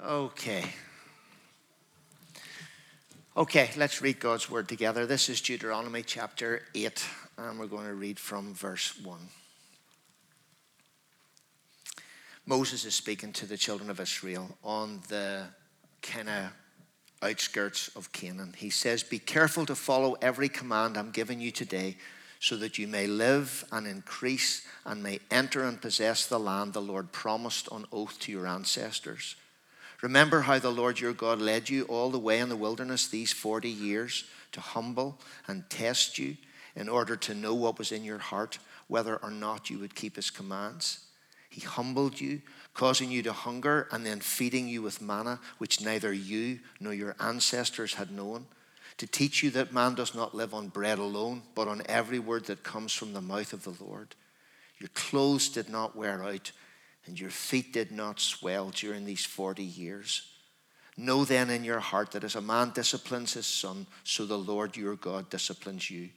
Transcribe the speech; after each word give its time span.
Okay. 0.00 0.64
Okay, 3.36 3.70
let's 3.76 4.00
read 4.00 4.20
God's 4.20 4.48
word 4.48 4.68
together. 4.68 5.06
This 5.06 5.28
is 5.28 5.40
Deuteronomy 5.40 6.04
chapter 6.04 6.62
8, 6.72 7.04
and 7.36 7.58
we're 7.58 7.66
going 7.66 7.86
to 7.86 7.94
read 7.94 8.20
from 8.20 8.54
verse 8.54 8.96
1. 9.02 9.18
Moses 12.46 12.84
is 12.84 12.94
speaking 12.94 13.32
to 13.32 13.46
the 13.46 13.56
children 13.56 13.90
of 13.90 13.98
Israel 13.98 14.56
on 14.62 15.00
the 15.08 15.46
kind 16.00 16.28
of 16.28 16.52
outskirts 17.20 17.88
of 17.96 18.12
Canaan. 18.12 18.54
He 18.56 18.70
says, 18.70 19.02
Be 19.02 19.18
careful 19.18 19.66
to 19.66 19.74
follow 19.74 20.16
every 20.22 20.48
command 20.48 20.96
I'm 20.96 21.10
giving 21.10 21.40
you 21.40 21.50
today 21.50 21.96
so 22.38 22.56
that 22.58 22.78
you 22.78 22.86
may 22.86 23.08
live 23.08 23.64
and 23.72 23.84
increase 23.84 24.64
and 24.84 25.02
may 25.02 25.18
enter 25.28 25.64
and 25.64 25.82
possess 25.82 26.24
the 26.24 26.38
land 26.38 26.72
the 26.72 26.80
Lord 26.80 27.10
promised 27.10 27.68
on 27.72 27.84
oath 27.92 28.20
to 28.20 28.30
your 28.30 28.46
ancestors. 28.46 29.34
Remember 30.02 30.42
how 30.42 30.58
the 30.58 30.70
Lord 30.70 31.00
your 31.00 31.12
God 31.12 31.40
led 31.40 31.68
you 31.68 31.84
all 31.84 32.10
the 32.10 32.18
way 32.18 32.38
in 32.38 32.48
the 32.48 32.56
wilderness 32.56 33.08
these 33.08 33.32
40 33.32 33.68
years 33.68 34.24
to 34.52 34.60
humble 34.60 35.18
and 35.48 35.68
test 35.68 36.18
you 36.18 36.36
in 36.76 36.88
order 36.88 37.16
to 37.16 37.34
know 37.34 37.54
what 37.54 37.78
was 37.78 37.90
in 37.90 38.04
your 38.04 38.18
heart, 38.18 38.58
whether 38.86 39.16
or 39.16 39.30
not 39.30 39.70
you 39.70 39.78
would 39.80 39.96
keep 39.96 40.14
his 40.14 40.30
commands. 40.30 41.00
He 41.50 41.62
humbled 41.62 42.20
you, 42.20 42.42
causing 42.74 43.10
you 43.10 43.22
to 43.24 43.32
hunger 43.32 43.88
and 43.90 44.06
then 44.06 44.20
feeding 44.20 44.68
you 44.68 44.82
with 44.82 45.02
manna, 45.02 45.40
which 45.58 45.80
neither 45.80 46.12
you 46.12 46.60
nor 46.78 46.94
your 46.94 47.16
ancestors 47.18 47.94
had 47.94 48.12
known, 48.12 48.46
to 48.98 49.06
teach 49.06 49.42
you 49.42 49.50
that 49.50 49.72
man 49.72 49.94
does 49.94 50.14
not 50.14 50.34
live 50.34 50.54
on 50.54 50.68
bread 50.68 50.98
alone, 50.98 51.42
but 51.54 51.66
on 51.66 51.82
every 51.86 52.18
word 52.18 52.44
that 52.44 52.62
comes 52.62 52.92
from 52.92 53.12
the 53.12 53.20
mouth 53.20 53.52
of 53.52 53.64
the 53.64 53.84
Lord. 53.84 54.14
Your 54.78 54.90
clothes 54.94 55.48
did 55.48 55.68
not 55.68 55.96
wear 55.96 56.22
out 56.22 56.52
and 57.08 57.18
your 57.18 57.30
feet 57.30 57.72
did 57.72 57.90
not 57.90 58.20
swell 58.20 58.70
during 58.70 59.04
these 59.04 59.24
40 59.24 59.64
years. 59.64 60.30
Know 60.96 61.24
then 61.24 61.48
in 61.48 61.64
your 61.64 61.80
heart 61.80 62.12
that 62.12 62.22
as 62.22 62.34
a 62.34 62.40
man 62.40 62.70
disciplines 62.70 63.32
his 63.32 63.46
son, 63.46 63.86
so 64.04 64.26
the 64.26 64.38
Lord 64.38 64.76
your 64.76 64.94
God 64.94 65.30
disciplines 65.30 65.90
you. 65.90 66.10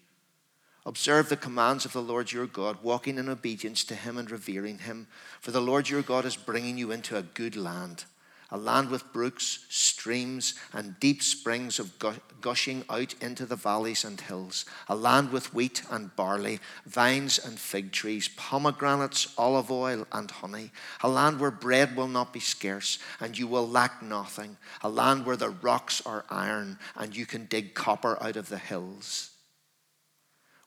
Observe 0.85 1.29
the 1.29 1.37
commands 1.37 1.85
of 1.85 1.93
the 1.93 2.01
Lord 2.01 2.31
your 2.31 2.47
God, 2.47 2.77
walking 2.83 3.17
in 3.17 3.29
obedience 3.29 3.83
to 3.85 3.95
him 3.95 4.17
and 4.17 4.29
revering 4.29 4.79
him, 4.79 5.07
for 5.39 5.51
the 5.51 5.61
Lord 5.61 5.87
your 5.87 6.01
God 6.01 6.25
is 6.25 6.35
bringing 6.35 6.77
you 6.77 6.91
into 6.91 7.15
a 7.15 7.21
good 7.21 7.55
land 7.55 8.03
a 8.51 8.57
land 8.57 8.89
with 8.89 9.13
brooks, 9.13 9.65
streams, 9.69 10.55
and 10.73 10.99
deep 10.99 11.23
springs 11.23 11.79
of 11.79 11.93
gushing 12.41 12.83
out 12.89 13.13
into 13.21 13.45
the 13.45 13.55
valleys 13.55 14.03
and 14.03 14.19
hills, 14.19 14.65
a 14.89 14.95
land 14.95 15.31
with 15.31 15.53
wheat 15.53 15.83
and 15.89 16.13
barley, 16.17 16.59
vines 16.85 17.39
and 17.39 17.57
fig 17.57 17.93
trees, 17.93 18.29
pomegranates, 18.35 19.33
olive 19.37 19.71
oil, 19.71 20.05
and 20.11 20.29
honey, 20.29 20.71
a 21.01 21.07
land 21.07 21.39
where 21.39 21.51
bread 21.51 21.95
will 21.95 22.09
not 22.09 22.33
be 22.33 22.41
scarce, 22.41 22.99
and 23.21 23.37
you 23.37 23.47
will 23.47 23.67
lack 23.67 24.01
nothing, 24.01 24.57
a 24.81 24.89
land 24.89 25.25
where 25.25 25.37
the 25.37 25.49
rocks 25.49 26.01
are 26.05 26.25
iron, 26.29 26.77
and 26.97 27.15
you 27.15 27.25
can 27.25 27.45
dig 27.45 27.73
copper 27.73 28.21
out 28.21 28.35
of 28.35 28.49
the 28.49 28.57
hills. 28.57 29.31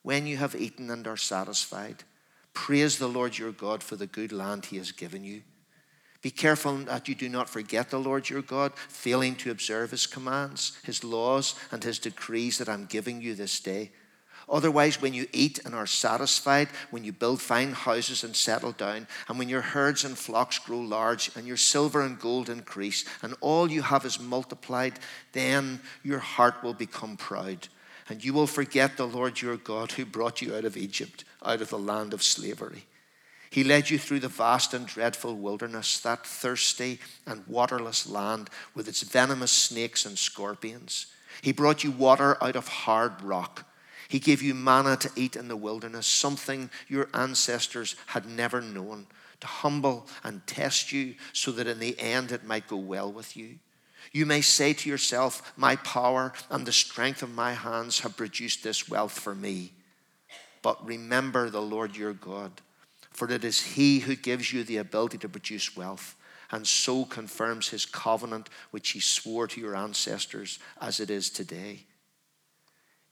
When 0.03 0.27
you 0.27 0.39
have 0.39 0.55
eaten 0.55 0.91
and 0.91 1.07
are 1.07 1.17
satisfied, 1.17 2.05
praise 2.55 2.99
the 2.99 3.09
Lord 3.09 3.37
your 3.37 3.53
God 3.53 3.83
for 3.83 3.97
the 3.97 4.07
good 4.07 4.33
land 4.33 4.67
he 4.67 4.79
has 4.79 4.93
given 4.93 5.25
you. 5.25 5.43
Be 6.25 6.31
careful 6.31 6.79
that 6.79 7.07
you 7.07 7.15
do 7.15 7.29
not 7.29 7.51
forget 7.51 7.91
the 7.91 8.01
Lord 8.01 8.31
your 8.31 8.41
God, 8.41 8.73
failing 8.89 9.35
to 9.37 9.51
observe 9.51 9.91
his 9.91 10.07
commands, 10.07 10.73
his 10.83 11.05
laws, 11.05 11.55
and 11.71 11.85
his 11.85 11.99
decrees 11.99 12.57
that 12.57 12.69
I'm 12.69 12.87
giving 12.87 13.21
you 13.21 13.35
this 13.35 13.61
day. 13.61 13.91
Otherwise, 14.49 15.03
when 15.03 15.13
you 15.13 15.27
eat 15.35 15.61
and 15.67 15.75
are 15.75 15.87
satisfied, 15.87 16.69
when 16.91 17.05
you 17.05 17.13
build 17.13 17.43
fine 17.43 17.75
houses 17.75 18.25
and 18.25 18.35
settle 18.35 18.73
down, 18.73 19.07
and 19.29 19.39
when 19.39 19.51
your 19.51 19.61
herds 19.61 20.03
and 20.03 20.17
flocks 20.17 20.59
grow 20.59 20.81
large, 20.81 21.31
and 21.37 21.47
your 21.47 21.59
silver 21.59 22.01
and 22.01 22.19
gold 22.19 22.49
increase, 22.49 23.05
and 23.21 23.35
all 23.43 23.71
you 23.71 23.83
have 23.83 24.07
is 24.07 24.19
multiplied, 24.19 24.99
then 25.33 25.79
your 26.03 26.21
heart 26.21 26.63
will 26.63 26.73
become 26.73 27.19
proud, 27.19 27.69
and 28.09 28.25
you 28.25 28.33
will 28.33 28.47
forget 28.47 28.97
the 28.97 29.07
Lord 29.07 29.43
your 29.43 29.59
God 29.59 29.93
who 29.93 30.07
brought 30.07 30.41
you 30.41 30.57
out 30.57 30.65
of 30.65 30.79
Egypt, 30.79 31.25
out 31.45 31.61
of 31.61 31.69
the 31.69 31.79
land 31.79 32.15
of 32.15 32.23
slavery. 32.23 32.87
He 33.55 33.63
led 33.63 33.89
you 33.89 34.01
through 34.01 34.19
the 34.19 34.27
vast 34.27 34.75
and 34.75 34.85
dreadful 34.85 35.37
wilderness, 35.37 36.01
that 36.01 36.27
thirsty 36.27 36.99
and 37.25 37.47
waterless 37.47 38.05
land 38.05 38.51
with 38.75 38.89
its 38.89 39.03
venomous 39.03 39.53
snakes 39.53 40.05
and 40.05 40.19
scorpions. 40.19 41.07
He 41.41 41.53
brought 41.53 41.85
you 41.85 41.93
water 41.93 42.37
out 42.43 42.57
of 42.57 42.67
hard 42.67 43.23
rock. 43.23 43.65
He 44.09 44.19
gave 44.19 44.43
you 44.43 44.55
manna 44.55 44.97
to 44.97 45.11
eat 45.15 45.37
in 45.37 45.47
the 45.47 45.55
wilderness, 45.55 46.09
something 46.09 46.69
your 46.89 47.09
ancestors 47.15 47.95
had 48.07 48.27
never 48.27 48.61
known, 48.61 49.07
to 49.39 49.47
humble 49.47 50.09
and 50.25 50.45
test 50.49 50.91
you 50.91 51.15
so 51.33 51.53
that 51.53 51.69
in 51.69 51.79
the 51.79 51.97
end 52.01 52.33
it 52.33 52.43
might 52.43 52.67
go 52.67 52.77
well 52.77 53.13
with 53.13 53.37
you. 53.37 53.61
You 54.11 54.27
may 54.27 54.41
say 54.41 54.73
to 54.73 54.89
yourself, 54.89 55.53
My 55.57 55.77
power 55.77 56.33
and 56.51 56.67
the 56.67 56.73
strength 56.73 57.23
of 57.23 57.33
my 57.33 57.53
hands 57.53 58.01
have 58.01 58.17
produced 58.17 58.65
this 58.65 58.89
wealth 58.89 59.17
for 59.17 59.33
me. 59.33 59.75
But 60.61 60.85
remember 60.85 61.51
the 61.51 61.63
Lord 61.63 61.97
your 61.97 62.15
God 62.15 62.61
for 63.15 63.31
it 63.31 63.45
is 63.45 63.63
He 63.63 64.01
who 64.01 64.17
gives 64.17 64.53
you 64.53 64.65
the 64.65 64.77
ability 64.77 65.19
to 65.19 65.29
produce 65.29 65.77
wealth 65.77 66.17
and 66.51 66.67
so 66.67 67.05
confirms 67.05 67.69
His 67.69 67.87
covenant 67.87 68.51
which 68.71 68.91
He 68.91 69.01
swore 69.01 69.47
to 69.47 69.61
your 69.61 69.77
ancestors 69.77 70.59
as 70.81 71.01
it 71.01 71.11
is 71.11 71.31
today. 71.31 71.87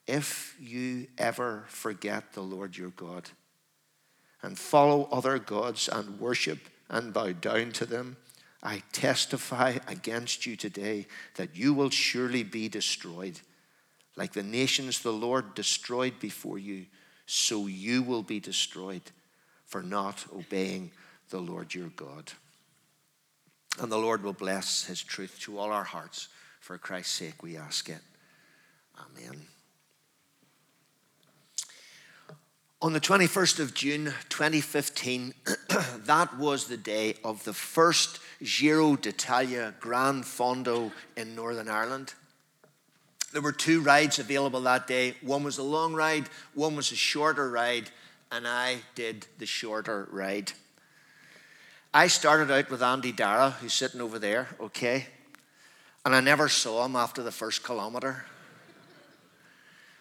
If 0.06 0.56
you 0.60 1.06
ever 1.16 1.64
forget 1.68 2.32
the 2.32 2.42
Lord 2.42 2.76
your 2.76 2.90
God 2.90 3.30
and 4.42 4.58
follow 4.58 5.08
other 5.12 5.38
gods 5.38 5.88
and 5.88 6.18
worship 6.18 6.58
and 6.90 7.14
bow 7.14 7.32
down 7.32 7.70
to 7.72 7.86
them, 7.86 8.16
I 8.60 8.82
testify 8.92 9.78
against 9.86 10.46
you 10.46 10.56
today 10.56 11.06
that 11.36 11.56
you 11.56 11.72
will 11.74 11.90
surely 11.90 12.42
be 12.42 12.68
destroyed. 12.68 13.40
Like 14.16 14.32
the 14.32 14.42
nations 14.42 15.00
the 15.00 15.12
Lord 15.12 15.54
destroyed 15.54 16.18
before 16.18 16.58
you, 16.58 16.86
so 17.26 17.68
you 17.68 18.02
will 18.02 18.24
be 18.24 18.40
destroyed 18.40 19.02
for 19.72 19.82
not 19.82 20.26
obeying 20.36 20.90
the 21.30 21.40
Lord 21.40 21.74
your 21.74 21.88
God. 21.96 22.30
And 23.80 23.90
the 23.90 23.96
Lord 23.96 24.22
will 24.22 24.34
bless 24.34 24.84
his 24.84 25.02
truth 25.02 25.38
to 25.40 25.58
all 25.58 25.72
our 25.72 25.82
hearts. 25.82 26.28
For 26.60 26.76
Christ's 26.76 27.14
sake, 27.14 27.42
we 27.42 27.56
ask 27.56 27.88
it. 27.88 28.02
Amen. 29.00 29.40
On 32.82 32.92
the 32.92 33.00
21st 33.00 33.60
of 33.60 33.72
June 33.72 34.12
2015, 34.28 35.32
that 36.00 36.38
was 36.38 36.66
the 36.66 36.76
day 36.76 37.14
of 37.24 37.42
the 37.44 37.54
first 37.54 38.18
Giro 38.42 38.96
d'Italia 38.96 39.74
Gran 39.80 40.22
Fondo 40.22 40.92
in 41.16 41.34
Northern 41.34 41.70
Ireland. 41.70 42.12
There 43.32 43.40
were 43.40 43.52
two 43.52 43.80
rides 43.80 44.18
available 44.18 44.60
that 44.62 44.86
day. 44.86 45.14
One 45.22 45.44
was 45.44 45.56
a 45.56 45.62
long 45.62 45.94
ride, 45.94 46.28
one 46.52 46.76
was 46.76 46.92
a 46.92 46.96
shorter 46.96 47.48
ride 47.48 47.90
and 48.32 48.48
I 48.48 48.78
did 48.94 49.26
the 49.38 49.46
shorter 49.46 50.08
ride. 50.10 50.52
I 51.92 52.06
started 52.06 52.50
out 52.50 52.70
with 52.70 52.82
Andy 52.82 53.12
Dara, 53.12 53.50
who's 53.50 53.74
sitting 53.74 54.00
over 54.00 54.18
there, 54.18 54.48
okay? 54.58 55.06
And 56.06 56.14
I 56.14 56.20
never 56.20 56.48
saw 56.48 56.86
him 56.86 56.96
after 56.96 57.22
the 57.22 57.30
first 57.30 57.62
kilometre. 57.62 58.24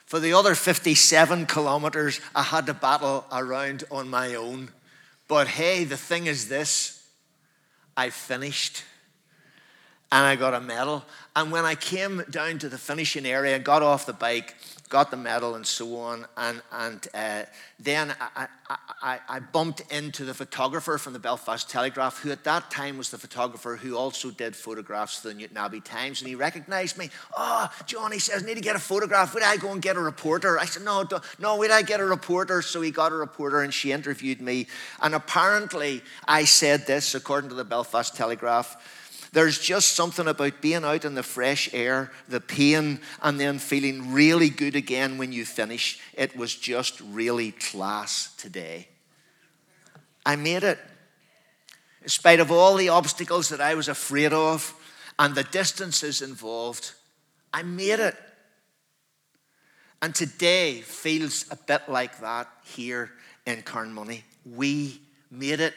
For 0.06 0.20
the 0.22 0.34
other 0.34 0.56
57 0.56 1.46
kilometres, 1.46 2.22
I 2.34 2.44
had 2.44 2.66
to 2.68 2.74
battle 2.74 3.26
around 3.32 3.84
on 3.92 4.10
my 4.10 4.36
own. 4.36 4.70
But 5.28 5.48
hey, 5.48 5.84
the 5.84 5.98
thing 5.98 6.28
is 6.28 6.48
this 6.48 7.06
I 7.98 8.10
finished 8.10 8.84
and 10.12 10.26
I 10.26 10.38
got 10.38 10.54
a 10.54 10.62
medal. 10.62 11.04
And 11.36 11.52
when 11.52 11.66
I 11.66 11.76
came 11.76 12.24
down 12.30 12.60
to 12.60 12.70
the 12.70 12.78
finishing 12.78 13.26
area, 13.26 13.60
got 13.60 13.84
off 13.84 14.06
the 14.06 14.14
bike, 14.14 14.56
got 14.92 15.10
the 15.10 15.18
medal 15.18 15.56
and 15.56 15.66
so 15.66 15.96
on. 15.96 16.28
And, 16.38 16.62
and 16.72 17.08
uh, 17.14 17.44
then 17.80 18.14
I, 18.36 18.48
I, 19.02 19.20
I, 19.28 19.40
bumped 19.40 19.82
into 19.92 20.26
the 20.26 20.34
photographer 20.34 20.98
from 20.98 21.14
the 21.14 21.20
Belfast 21.20 21.68
Telegraph, 21.70 22.20
who 22.20 22.30
at 22.30 22.44
that 22.44 22.70
time 22.70 22.98
was 22.98 23.10
the 23.10 23.18
photographer 23.18 23.78
who 23.78 23.98
also 23.98 24.30
did 24.30 24.56
photographs 24.56 25.20
for 25.20 25.30
the 25.30 25.34
Newtownabbey 25.34 25.84
Times. 25.84 26.22
And 26.22 26.28
he 26.28 26.36
recognized 26.36 26.98
me. 26.98 27.10
Oh, 27.36 27.72
John, 27.88 28.12
he 28.12 28.20
says, 28.20 28.44
need 28.44 28.56
to 28.56 28.62
get 28.62 28.76
a 28.76 28.80
photograph. 28.80 29.34
Would 29.34 29.44
I 29.44 29.58
go 29.58 29.72
and 29.72 29.82
get 29.82 29.96
a 29.96 30.02
reporter? 30.02 30.60
I 30.60 30.66
said, 30.66 30.84
no, 30.84 31.08
no, 31.40 31.56
would 31.56 31.72
I 31.72 31.82
get 31.82 32.02
a 32.02 32.06
reporter? 32.06 32.62
So 32.62 32.82
he 32.82 32.92
got 32.92 33.14
a 33.14 33.16
reporter 33.16 33.62
and 33.62 33.74
she 33.74 33.94
interviewed 33.94 34.42
me. 34.42 34.68
And 35.02 35.16
apparently 35.16 36.04
I 36.28 36.44
said 36.44 36.86
this, 36.86 37.16
according 37.16 37.50
to 37.50 37.56
the 37.56 37.66
Belfast 37.66 38.16
Telegraph. 38.16 38.78
There's 39.34 39.60
just 39.60 39.96
something 39.96 40.28
about 40.28 40.62
being 40.62 40.84
out 40.84 41.06
in 41.06 41.16
the 41.16 41.24
fresh 41.24 41.74
air, 41.74 42.12
the 42.28 42.42
pain, 42.42 43.00
and 43.22 43.40
then 43.40 43.60
feeling 43.60 44.12
really 44.12 44.50
good 44.50 44.76
again 44.76 45.18
when 45.18 45.32
you 45.32 45.46
finish. 45.46 46.00
It 46.14 46.36
was 46.36 46.54
just 46.54 47.00
really 47.00 47.52
class 47.52 48.36
today. 48.36 48.90
I 50.26 50.36
made 50.36 50.64
it. 50.64 50.80
In 52.02 52.10
spite 52.10 52.40
of 52.40 52.52
all 52.52 52.76
the 52.76 52.90
obstacles 52.90 53.50
that 53.50 53.62
I 53.62 53.76
was 53.76 53.88
afraid 53.88 54.34
of 54.34 54.74
and 55.18 55.34
the 55.34 55.44
distances 55.44 56.22
involved, 56.22 56.92
I 57.54 57.64
made 57.64 58.00
it. 58.00 58.18
And 60.02 60.14
today 60.14 60.82
feels 60.82 61.46
a 61.52 61.56
bit 61.56 61.84
like 61.88 62.20
that 62.20 62.50
here 62.64 63.12
in 63.46 63.62
Carnmoney. 63.62 64.24
We 64.46 65.00
made 65.30 65.62
it. 65.62 65.76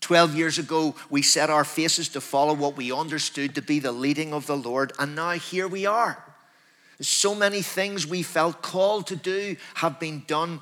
12 0.00 0.34
years 0.34 0.58
ago, 0.58 0.94
we 1.10 1.22
set 1.22 1.50
our 1.50 1.64
faces 1.64 2.08
to 2.10 2.20
follow 2.20 2.54
what 2.54 2.76
we 2.76 2.92
understood 2.92 3.54
to 3.54 3.62
be 3.62 3.78
the 3.78 3.92
leading 3.92 4.32
of 4.32 4.46
the 4.46 4.56
Lord, 4.56 4.92
and 4.98 5.14
now 5.14 5.32
here 5.32 5.68
we 5.68 5.86
are. 5.86 6.24
So 7.00 7.34
many 7.34 7.62
things 7.62 8.06
we 8.06 8.22
felt 8.22 8.62
called 8.62 9.06
to 9.08 9.16
do 9.16 9.56
have 9.74 10.00
been 10.00 10.24
done, 10.26 10.60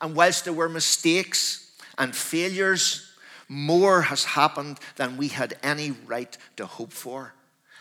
and 0.00 0.14
whilst 0.14 0.44
there 0.44 0.52
were 0.52 0.68
mistakes 0.68 1.72
and 1.96 2.14
failures, 2.14 3.10
more 3.48 4.02
has 4.02 4.24
happened 4.24 4.78
than 4.96 5.16
we 5.16 5.28
had 5.28 5.56
any 5.62 5.92
right 6.06 6.36
to 6.56 6.66
hope 6.66 6.92
for. 6.92 7.34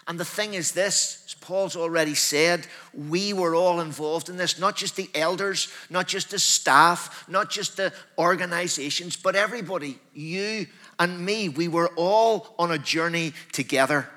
And 0.08 0.18
the 0.18 0.26
thing 0.26 0.54
is 0.54 0.72
this, 0.72 1.24
as 1.28 1.34
Paul's 1.34 1.76
already 1.76 2.16
said, 2.16 2.66
we 2.94 3.34
were 3.34 3.54
all 3.54 3.82
involved 3.82 4.30
in 4.30 4.38
this, 4.38 4.58
not 4.58 4.78
just 4.78 4.96
the 4.96 5.10
elders, 5.14 5.68
not 5.90 6.08
just 6.08 6.32
the 6.32 6.40
staff, 6.40 7.26
not 7.28 7.50
just 7.50 7.76
the 7.76 7.92
organizations, 8.18 9.18
but 9.18 9.36
everybody, 9.36 10.00
you 10.14 10.68
and 11.00 11.26
me, 11.26 11.50
we 11.50 11.68
were 11.68 11.90
all 11.96 12.56
on 12.58 12.72
a 12.72 12.78
journey 12.78 13.34
together. 13.52 14.10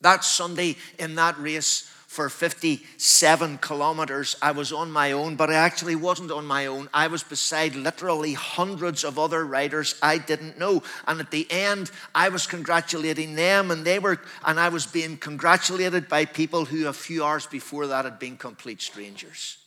That 0.00 0.24
Sunday 0.24 0.76
in 0.98 1.16
that 1.16 1.38
race, 1.38 1.90
for 2.08 2.30
57 2.30 3.58
kilometers. 3.58 4.34
I 4.40 4.52
was 4.52 4.72
on 4.72 4.90
my 4.90 5.12
own, 5.12 5.36
but 5.36 5.50
I 5.50 5.54
actually 5.54 5.94
wasn't 5.94 6.32
on 6.32 6.46
my 6.46 6.64
own. 6.64 6.88
I 6.92 7.06
was 7.06 7.22
beside 7.22 7.76
literally 7.76 8.32
hundreds 8.32 9.04
of 9.04 9.18
other 9.18 9.44
riders 9.44 9.94
I 10.02 10.16
didn't 10.16 10.58
know. 10.58 10.82
And 11.06 11.20
at 11.20 11.30
the 11.30 11.46
end, 11.50 11.90
I 12.14 12.30
was 12.30 12.46
congratulating 12.46 13.34
them, 13.34 13.70
and 13.70 13.84
they 13.84 13.98
were, 13.98 14.18
and 14.44 14.58
I 14.58 14.70
was 14.70 14.86
being 14.86 15.18
congratulated 15.18 16.08
by 16.08 16.24
people 16.24 16.64
who 16.64 16.88
a 16.88 16.94
few 16.94 17.22
hours 17.22 17.46
before 17.46 17.86
that 17.88 18.06
had 18.06 18.18
been 18.18 18.38
complete 18.38 18.80
strangers. 18.80 19.58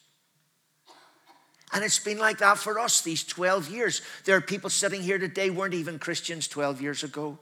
And 1.73 1.83
it's 1.83 1.99
been 1.99 2.19
like 2.19 2.39
that 2.39 2.57
for 2.57 2.79
us 2.79 3.01
these 3.01 3.23
12 3.23 3.69
years. 3.69 4.01
There 4.25 4.35
are 4.35 4.41
people 4.41 4.69
sitting 4.69 5.01
here 5.01 5.17
today 5.17 5.49
weren't 5.49 5.73
even 5.73 5.99
Christians 5.99 6.47
12 6.47 6.81
years 6.81 7.03
ago, 7.03 7.39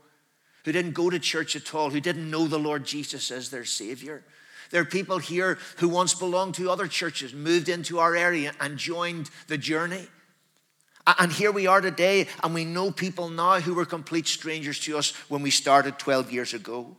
who 0.66 0.72
didn't 0.72 0.94
go 0.94 1.10
to 1.10 1.20
church 1.20 1.56
at 1.56 1.74
all, 1.74 1.90
who 1.90 2.00
didn't 2.00 2.30
know 2.30 2.48
the 2.48 2.60
Lord 2.60 2.86
Jesus 2.86 3.31
as 3.31 3.50
their 3.50 3.66
Savior. 3.66 4.24
There 4.70 4.81
are 4.81 4.86
people 4.86 5.18
here 5.18 5.58
who 5.78 5.90
once 5.90 6.14
belonged 6.14 6.56
to 6.56 6.70
other 6.70 6.88
churches, 6.88 7.34
moved 7.34 7.70
into 7.70 7.98
our 8.00 8.16
area, 8.16 8.54
and 8.60 8.78
joined 8.78 9.30
the 9.48 9.58
journey. 9.58 10.08
And 11.18 11.31
here 11.31 11.52
we 11.52 11.66
are 11.66 11.81
today, 11.81 12.28
and 12.44 12.54
we 12.54 12.66
know 12.66 12.92
people 12.92 13.30
now 13.30 13.60
who 13.60 13.74
were 13.74 13.86
complete 13.86 14.28
strangers 14.28 14.80
to 14.81 14.98
us 14.98 15.12
when 15.28 15.42
we 15.42 15.50
started 15.50 15.98
12 15.98 16.31
years 16.31 16.54
ago. 16.54 16.96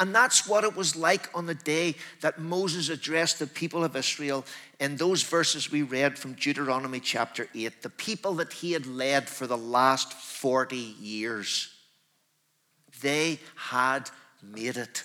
And 0.00 0.14
that's 0.14 0.48
what 0.48 0.64
it 0.64 0.74
was 0.74 0.96
like 0.96 1.28
on 1.34 1.44
the 1.44 1.54
day 1.54 1.94
that 2.22 2.38
Moses 2.38 2.88
addressed 2.88 3.38
the 3.38 3.46
people 3.46 3.84
of 3.84 3.94
Israel 3.94 4.46
in 4.80 4.96
those 4.96 5.22
verses 5.22 5.70
we 5.70 5.82
read 5.82 6.18
from 6.18 6.32
Deuteronomy 6.32 7.00
chapter 7.00 7.48
8, 7.54 7.82
the 7.82 7.90
people 7.90 8.32
that 8.36 8.54
he 8.54 8.72
had 8.72 8.86
led 8.86 9.28
for 9.28 9.46
the 9.46 9.58
last 9.58 10.14
40 10.14 10.74
years. 10.74 11.68
They 13.02 13.40
had 13.56 14.08
made 14.42 14.78
it. 14.78 15.04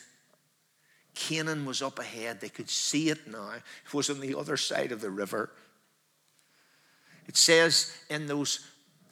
Canaan 1.14 1.66
was 1.66 1.82
up 1.82 2.00
ahead. 2.00 2.40
They 2.40 2.50
could 2.50 2.70
see 2.70 3.10
it 3.10 3.28
now. 3.28 3.52
It 3.86 3.94
was 3.94 4.10
on 4.10 4.22
the 4.22 4.38
other 4.38 4.56
side 4.56 4.94
of 4.94 5.02
the 5.02 5.10
river. 5.10 5.52
It 7.28 7.36
says 7.36 7.94
in 8.10 8.28
those 8.28 8.66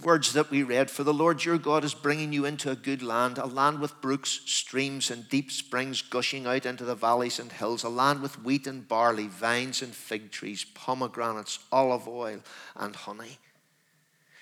words 0.04 0.34
that 0.34 0.52
we 0.52 0.64
read 0.64 0.92
For 0.92 1.04
the 1.04 1.14
Lord 1.14 1.44
your 1.44 1.58
God 1.58 1.84
is 1.84 1.94
bringing 1.94 2.34
you 2.34 2.46
into 2.46 2.72
a 2.72 2.76
good 2.76 3.02
land, 3.02 3.38
a 3.38 3.46
land 3.46 3.80
with 3.80 4.02
brooks, 4.02 4.42
streams, 4.46 5.10
and 5.10 5.28
deep 5.30 5.52
springs 5.52 6.02
gushing 6.02 6.46
out 6.46 6.66
into 6.66 6.86
the 6.86 6.96
valleys 6.96 7.40
and 7.40 7.52
hills, 7.52 7.84
a 7.84 7.90
land 7.90 8.22
with 8.22 8.44
wheat 8.44 8.68
and 8.68 8.88
barley, 8.88 9.28
vines 9.28 9.82
and 9.82 9.94
fig 9.94 10.32
trees, 10.32 10.66
pomegranates, 10.74 11.60
olive 11.72 12.08
oil, 12.08 12.40
and 12.76 12.96
honey. 12.96 13.38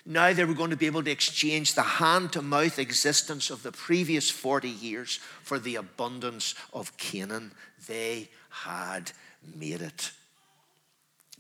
Now 0.06 0.34
they 0.34 0.46
were 0.46 0.54
going 0.54 0.72
to 0.72 0.78
be 0.78 0.88
able 0.88 1.04
to 1.04 1.12
exchange 1.12 1.76
the 1.76 1.84
hand 1.84 2.34
to 2.34 2.42
mouth 2.42 2.80
existence 2.80 3.50
of 3.50 3.62
the 3.64 3.72
previous 3.72 4.30
40 4.30 4.68
years 4.68 5.20
for 5.44 5.60
the 5.60 5.76
abundance 5.76 6.56
of 6.74 6.98
Canaan. 6.98 7.52
They 7.88 8.30
had 8.50 9.12
made 9.56 9.82
it. 9.82 10.12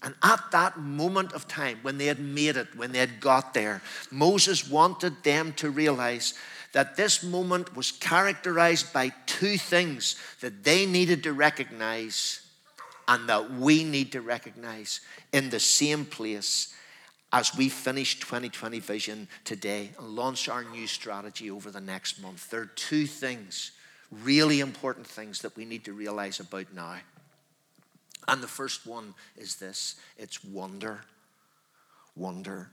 And 0.03 0.15
at 0.23 0.43
that 0.51 0.79
moment 0.79 1.33
of 1.33 1.47
time, 1.47 1.79
when 1.83 1.97
they 1.97 2.07
had 2.07 2.19
made 2.19 2.57
it, 2.57 2.75
when 2.75 2.91
they 2.91 2.99
had 2.99 3.19
got 3.19 3.53
there, 3.53 3.81
Moses 4.09 4.67
wanted 4.67 5.23
them 5.23 5.53
to 5.53 5.69
realize 5.69 6.33
that 6.73 6.95
this 6.95 7.23
moment 7.23 7.75
was 7.75 7.91
characterized 7.91 8.93
by 8.93 9.11
two 9.25 9.57
things 9.57 10.15
that 10.39 10.63
they 10.63 10.85
needed 10.85 11.23
to 11.23 11.33
recognize 11.33 12.41
and 13.07 13.27
that 13.29 13.51
we 13.51 13.83
need 13.83 14.11
to 14.13 14.21
recognize 14.21 15.01
in 15.33 15.49
the 15.49 15.59
same 15.59 16.05
place 16.05 16.73
as 17.33 17.55
we 17.55 17.69
finish 17.69 18.19
2020 18.19 18.79
Vision 18.79 19.27
today 19.45 19.91
and 19.97 20.09
launch 20.09 20.49
our 20.49 20.63
new 20.63 20.87
strategy 20.87 21.49
over 21.49 21.71
the 21.71 21.79
next 21.79 22.21
month, 22.21 22.49
there 22.49 22.61
are 22.61 22.71
two 22.75 23.05
things, 23.05 23.71
really 24.23 24.59
important 24.59 25.07
things 25.07 25.41
that 25.41 25.55
we 25.55 25.63
need 25.63 25.85
to 25.85 25.93
realize 25.93 26.39
about 26.39 26.73
now. 26.73 26.97
And 28.27 28.41
the 28.41 28.47
first 28.47 28.85
one 28.85 29.13
is 29.37 29.55
this 29.55 29.95
it's 30.17 30.43
wonder. 30.43 31.01
Wonder. 32.15 32.69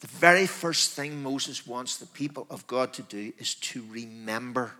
The 0.00 0.06
very 0.06 0.46
first 0.46 0.92
thing 0.92 1.22
Moses 1.22 1.66
wants 1.66 1.96
the 1.96 2.06
people 2.06 2.46
of 2.50 2.66
God 2.66 2.92
to 2.94 3.02
do 3.02 3.32
is 3.38 3.54
to 3.56 3.84
remember 3.90 4.72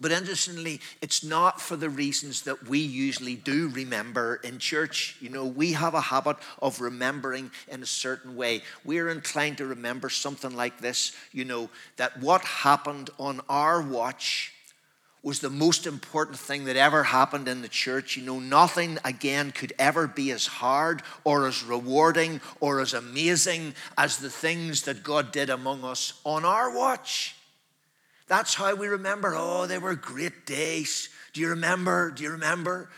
but 0.00 0.10
interestingly, 0.10 0.80
it's 1.00 1.22
not 1.22 1.60
for 1.60 1.76
the 1.76 1.88
reasons 1.88 2.42
that 2.42 2.68
we 2.68 2.80
usually 2.80 3.36
do 3.36 3.68
remember 3.68 4.40
in 4.42 4.58
church. 4.58 5.16
You 5.20 5.28
know, 5.28 5.44
we 5.44 5.72
have 5.72 5.94
a 5.94 6.00
habit 6.00 6.36
of 6.60 6.80
remembering 6.80 7.52
in 7.70 7.80
a 7.80 7.86
certain 7.86 8.34
way. 8.34 8.62
We're 8.84 9.08
inclined 9.08 9.58
to 9.58 9.66
remember 9.66 10.08
something 10.08 10.56
like 10.56 10.80
this, 10.80 11.12
you 11.30 11.44
know, 11.44 11.70
that 11.96 12.18
what 12.20 12.42
happened 12.42 13.10
on 13.20 13.40
our 13.48 13.80
watch 13.80 14.52
was 15.24 15.40
the 15.40 15.50
most 15.50 15.86
important 15.86 16.38
thing 16.38 16.66
that 16.66 16.76
ever 16.76 17.02
happened 17.02 17.48
in 17.48 17.62
the 17.62 17.68
church. 17.68 18.14
You 18.14 18.24
know, 18.24 18.38
nothing 18.38 18.98
again 19.04 19.52
could 19.52 19.72
ever 19.78 20.06
be 20.06 20.30
as 20.30 20.46
hard 20.46 21.02
or 21.24 21.48
as 21.48 21.64
rewarding 21.64 22.42
or 22.60 22.80
as 22.80 22.92
amazing 22.92 23.74
as 23.96 24.18
the 24.18 24.28
things 24.28 24.82
that 24.82 25.02
God 25.02 25.32
did 25.32 25.48
among 25.48 25.82
us 25.82 26.20
on 26.24 26.44
our 26.44 26.76
watch. 26.76 27.34
That's 28.28 28.54
how 28.54 28.74
we 28.74 28.86
remember. 28.86 29.34
Oh, 29.34 29.66
they 29.66 29.78
were 29.78 29.94
great 29.94 30.44
days. 30.44 31.08
Do 31.32 31.40
you 31.40 31.48
remember? 31.48 32.10
Do 32.10 32.22
you 32.22 32.30
remember? 32.30 32.90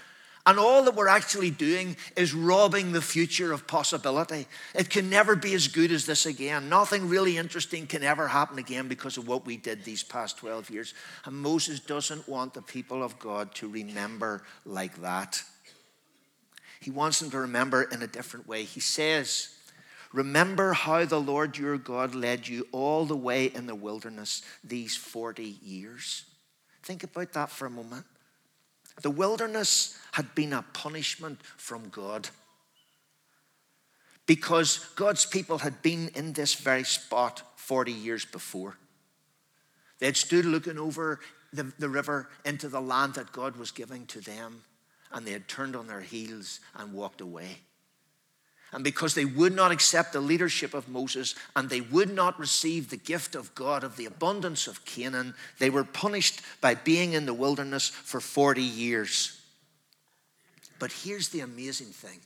And 0.47 0.61
all 0.61 0.85
that 0.85 0.95
we're 0.95 1.09
actually 1.09 1.51
doing 1.51 1.97
is 2.15 2.33
robbing 2.33 2.93
the 2.93 3.03
future 3.03 3.53
of 3.53 3.67
possibility. 3.67 4.47
It 4.77 4.89
can 4.89 5.11
never 5.11 5.35
be 5.35 5.55
as 5.55 5.67
good 5.67 5.91
as 5.91 6.07
this 6.07 6.25
again. 6.25 6.69
Nothing 6.69 7.09
really 7.09 7.37
interesting 7.37 7.89
can 7.89 8.05
ever 8.05 8.29
happen 8.29 8.57
again 8.57 8.87
because 8.87 9.17
of 9.17 9.27
what 9.27 9.45
we 9.45 9.57
did 9.57 9.85
these 9.85 10.05
past 10.05 10.39
12 10.39 10.71
years. 10.71 10.95
And 11.25 11.35
Moses 11.35 11.81
doesn't 11.81 12.29
want 12.29 12.55
the 12.55 12.62
people 12.62 13.03
of 13.03 13.19
God 13.19 13.57
to 13.57 13.69
remember 13.69 14.45
like 14.65 15.03
that. 15.03 15.43
He 16.81 16.93
wants 16.93 17.19
them 17.19 17.31
to 17.31 17.41
remember 17.41 17.83
in 17.83 18.03
a 18.03 18.07
different 18.07 18.47
way. 18.47 18.62
He 18.62 18.79
says, 18.79 19.49
Remember 20.12 20.73
how 20.73 21.05
the 21.05 21.21
Lord 21.21 21.59
your 21.59 21.76
God 21.76 22.15
led 22.15 22.47
you 22.47 22.69
all 22.71 23.05
the 23.05 23.17
way 23.17 23.47
in 23.47 23.67
the 23.67 23.75
wilderness 23.75 24.43
these 24.62 24.97
40 24.97 25.43
years. 25.43 26.25
Think 26.85 27.03
about 27.03 27.33
that 27.33 27.50
for 27.50 27.67
a 27.67 27.71
moment. 27.71 28.07
The 29.03 29.11
wilderness 29.11 29.99
had 30.12 30.35
been 30.35 30.53
a 30.53 30.62
punishment 30.73 31.43
from 31.57 31.88
God 31.91 32.29
because 34.26 34.79
God's 34.97 35.26
people 35.26 35.59
had 35.59 35.83
been 35.83 36.09
in 36.15 36.33
this 36.33 36.55
very 36.55 36.85
spot 36.85 37.43
40 37.57 37.93
years 37.93 38.25
before. 38.25 38.76
They 39.99 40.07
had 40.07 40.17
stood 40.17 40.45
looking 40.45 40.79
over 40.79 41.21
the, 41.53 41.73
the 41.79 41.88
river 41.88 42.29
into 42.45 42.69
the 42.69 42.81
land 42.81 43.15
that 43.15 43.33
God 43.33 43.57
was 43.57 43.71
giving 43.71 44.07
to 44.07 44.21
them, 44.21 44.62
and 45.12 45.26
they 45.26 45.33
had 45.33 45.49
turned 45.49 45.76
on 45.76 45.87
their 45.87 46.00
heels 46.00 46.61
and 46.75 46.93
walked 46.93 47.21
away. 47.21 47.59
And 48.76 48.85
because 48.85 49.14
they 49.14 49.25
would 49.25 49.54
not 49.54 49.73
accept 49.73 50.12
the 50.12 50.21
leadership 50.21 50.75
of 50.75 50.87
Moses 50.87 51.35
and 51.56 51.71
they 51.71 51.80
would 51.80 52.12
not 52.12 52.38
receive 52.38 52.90
the 52.90 52.99
gift 52.99 53.35
of 53.35 53.54
God 53.54 53.83
of 53.83 53.97
the 53.97 54.04
abundance 54.04 54.66
of 54.66 54.85
Canaan, 54.85 55.35
they 55.59 55.71
were 55.71 55.83
punished 55.83 56.42
by 56.61 56.75
being 56.75 57.14
in 57.14 57.25
the 57.25 57.33
wilderness 57.33 57.88
for 57.88 58.21
40 58.21 58.61
years. 58.61 59.40
But 60.78 60.92
here's 60.92 61.30
the 61.30 61.40
amazing 61.40 61.87
thing 61.87 62.21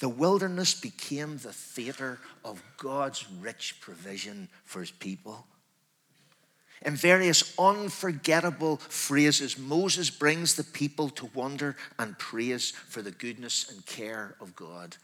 the 0.00 0.08
wilderness 0.10 0.78
became 0.78 1.38
the 1.38 1.54
theater 1.54 2.18
of 2.44 2.62
God's 2.76 3.24
rich 3.40 3.80
provision 3.80 4.48
for 4.66 4.80
his 4.80 4.90
people. 4.90 5.46
In 6.84 6.96
various 6.96 7.54
unforgettable 7.58 8.76
phrases, 8.76 9.58
Moses 9.58 10.10
brings 10.10 10.54
the 10.54 10.64
people 10.64 11.08
to 11.10 11.30
wonder 11.32 11.76
and 11.98 12.18
praise 12.18 12.72
for 12.72 13.00
the 13.00 13.10
goodness 13.10 13.70
and 13.70 13.84
care 13.86 14.36
of 14.40 14.54
God. 14.54 14.96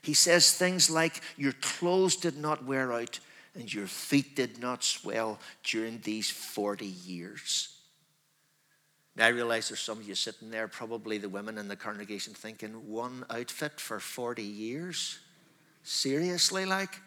He 0.00 0.14
says 0.14 0.52
things 0.52 0.88
like, 0.88 1.20
Your 1.36 1.54
clothes 1.60 2.16
did 2.16 2.36
not 2.36 2.64
wear 2.64 2.92
out, 2.92 3.18
and 3.54 3.72
your 3.72 3.86
feet 3.86 4.36
did 4.36 4.60
not 4.60 4.84
swell 4.84 5.40
during 5.64 6.00
these 6.00 6.30
40 6.30 6.86
years. 6.86 7.74
Now, 9.16 9.26
I 9.26 9.30
realize 9.30 9.68
there's 9.68 9.80
some 9.80 9.98
of 9.98 10.08
you 10.08 10.14
sitting 10.14 10.50
there, 10.50 10.68
probably 10.68 11.18
the 11.18 11.28
women 11.28 11.58
in 11.58 11.68
the 11.68 11.76
congregation, 11.76 12.34
thinking, 12.34 12.72
One 12.88 13.24
outfit 13.30 13.80
for 13.80 13.98
40 13.98 14.42
years? 14.42 15.18
Seriously, 15.82 16.64
like? 16.64 17.00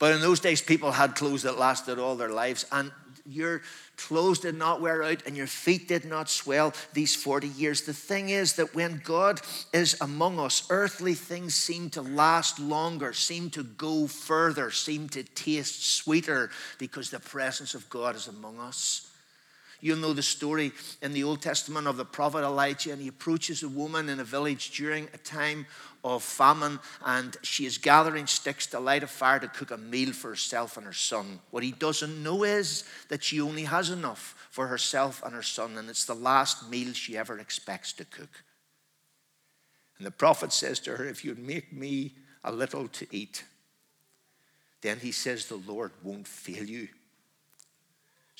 But 0.00 0.12
in 0.14 0.20
those 0.20 0.40
days, 0.40 0.60
people 0.60 0.90
had 0.90 1.14
clothes 1.14 1.42
that 1.42 1.58
lasted 1.58 2.00
all 2.00 2.16
their 2.16 2.30
lives, 2.30 2.64
and 2.72 2.90
your 3.26 3.62
clothes 3.96 4.40
did 4.40 4.54
not 4.54 4.80
wear 4.80 5.02
out 5.02 5.22
and 5.26 5.36
your 5.36 5.46
feet 5.46 5.86
did 5.86 6.04
not 6.04 6.30
swell 6.30 6.72
these 6.94 7.14
40 7.14 7.48
years. 7.48 7.82
The 7.82 7.92
thing 7.92 8.30
is 8.30 8.54
that 8.54 8.74
when 8.74 9.02
God 9.04 9.40
is 9.72 9.96
among 10.00 10.38
us, 10.38 10.66
earthly 10.70 11.14
things 11.14 11.54
seem 11.54 11.90
to 11.90 12.02
last 12.02 12.58
longer, 12.58 13.12
seem 13.12 13.50
to 13.50 13.62
go 13.62 14.06
further, 14.06 14.70
seem 14.70 15.08
to 15.10 15.22
taste 15.22 15.96
sweeter 15.96 16.50
because 16.78 17.10
the 17.10 17.20
presence 17.20 17.74
of 17.74 17.88
God 17.90 18.16
is 18.16 18.26
among 18.26 18.58
us. 18.58 19.09
You'll 19.80 19.98
know 19.98 20.12
the 20.12 20.22
story 20.22 20.72
in 21.00 21.12
the 21.12 21.24
Old 21.24 21.40
Testament 21.40 21.86
of 21.86 21.96
the 21.96 22.04
prophet 22.04 22.44
Elijah, 22.44 22.92
and 22.92 23.00
he 23.00 23.08
approaches 23.08 23.62
a 23.62 23.68
woman 23.68 24.08
in 24.08 24.20
a 24.20 24.24
village 24.24 24.70
during 24.76 25.08
a 25.14 25.18
time 25.18 25.66
of 26.04 26.22
famine, 26.22 26.78
and 27.04 27.36
she 27.42 27.66
is 27.66 27.78
gathering 27.78 28.26
sticks 28.26 28.66
to 28.68 28.80
light 28.80 29.02
a 29.02 29.06
fire 29.06 29.38
to 29.38 29.48
cook 29.48 29.70
a 29.70 29.76
meal 29.76 30.12
for 30.12 30.28
herself 30.28 30.76
and 30.76 30.86
her 30.86 30.92
son. 30.92 31.40
What 31.50 31.62
he 31.62 31.72
doesn't 31.72 32.22
know 32.22 32.44
is 32.44 32.84
that 33.08 33.24
she 33.24 33.40
only 33.40 33.64
has 33.64 33.90
enough 33.90 34.48
for 34.50 34.66
herself 34.66 35.22
and 35.24 35.34
her 35.34 35.42
son, 35.42 35.78
and 35.78 35.88
it's 35.88 36.04
the 36.04 36.14
last 36.14 36.68
meal 36.70 36.92
she 36.92 37.16
ever 37.16 37.38
expects 37.38 37.92
to 37.94 38.04
cook. 38.04 38.44
And 39.98 40.06
the 40.06 40.10
prophet 40.10 40.52
says 40.52 40.80
to 40.80 40.96
her, 40.96 41.04
If 41.04 41.24
you'd 41.24 41.38
make 41.38 41.72
me 41.72 42.14
a 42.42 42.52
little 42.52 42.88
to 42.88 43.06
eat, 43.10 43.44
then 44.80 44.98
he 44.98 45.12
says, 45.12 45.46
The 45.46 45.56
Lord 45.56 45.92
won't 46.02 46.26
fail 46.26 46.64
you. 46.64 46.88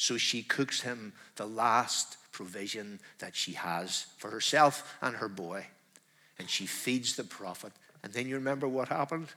So 0.00 0.16
she 0.16 0.42
cooks 0.42 0.80
him 0.80 1.12
the 1.37 1.45
last 1.45 2.16
provision 2.33 3.00
that 3.19 3.37
she 3.37 3.52
has 3.52 4.07
for 4.16 4.30
herself 4.30 4.97
and 5.02 5.14
her 5.16 5.28
boy. 5.28 5.66
And 6.38 6.49
she 6.49 6.64
feeds 6.64 7.16
the 7.16 7.25
prophet. 7.25 7.75
And 8.02 8.11
then 8.11 8.26
you 8.26 8.37
remember 8.37 8.66
what 8.66 8.88
happened? 8.88 9.28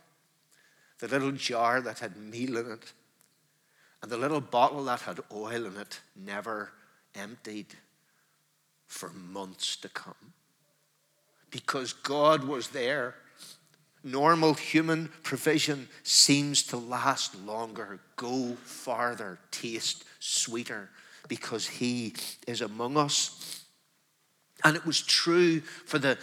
The 1.00 1.10
little 1.10 1.34
jar 1.34 1.82
that 1.82 2.00
had 2.00 2.16
meal 2.16 2.56
in 2.56 2.72
it 2.72 2.94
and 4.02 4.10
the 4.10 4.16
little 4.16 4.40
bottle 4.40 4.86
that 4.86 5.02
had 5.02 5.20
oil 5.34 5.66
in 5.66 5.76
it 5.76 6.00
never 6.16 6.72
emptied 7.14 7.76
for 8.88 9.10
months 9.10 9.76
to 9.76 9.90
come. 9.90 10.32
Because 11.52 11.92
God 11.92 12.46
was 12.46 12.70
there 12.70 13.16
normal 14.04 14.54
human 14.54 15.10
provision 15.24 15.88
seems 16.04 16.64
to 16.64 16.78
last 16.78 17.36
longer, 17.36 18.00
go 18.16 18.56
farther, 18.64 19.40
taste 19.52 20.04
sweeter, 20.20 20.90
because 21.28 21.68
He 21.68 22.14
is 22.48 22.62
among 22.62 22.98
us. 22.98 23.66
And 24.64 24.76
it 24.76 24.86
was 24.86 25.02
true 25.02 25.62
for 25.62 26.00
the 26.00 26.18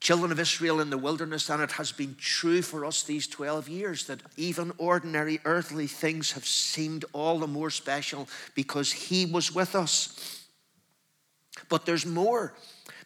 children 0.00 0.30
of 0.30 0.38
Israel 0.38 0.80
in 0.80 0.90
the 0.90 0.98
wilderness, 0.98 1.50
and 1.50 1.62
it 1.62 1.72
has 1.72 1.92
been 1.92 2.16
true 2.18 2.62
for 2.62 2.84
us 2.84 3.02
these 3.02 3.26
12 3.26 3.68
years 3.68 4.06
that 4.06 4.20
even 4.36 4.72
ordinary 4.78 5.40
earthly 5.44 5.86
things 5.86 6.32
have 6.32 6.46
seemed 6.46 7.04
all 7.12 7.38
the 7.38 7.46
more 7.46 7.70
special 7.70 8.28
because 8.54 8.92
He 8.92 9.26
was 9.26 9.54
with 9.54 9.74
us. 9.74 10.46
But 11.68 11.86
there's 11.86 12.06
more. 12.06 12.54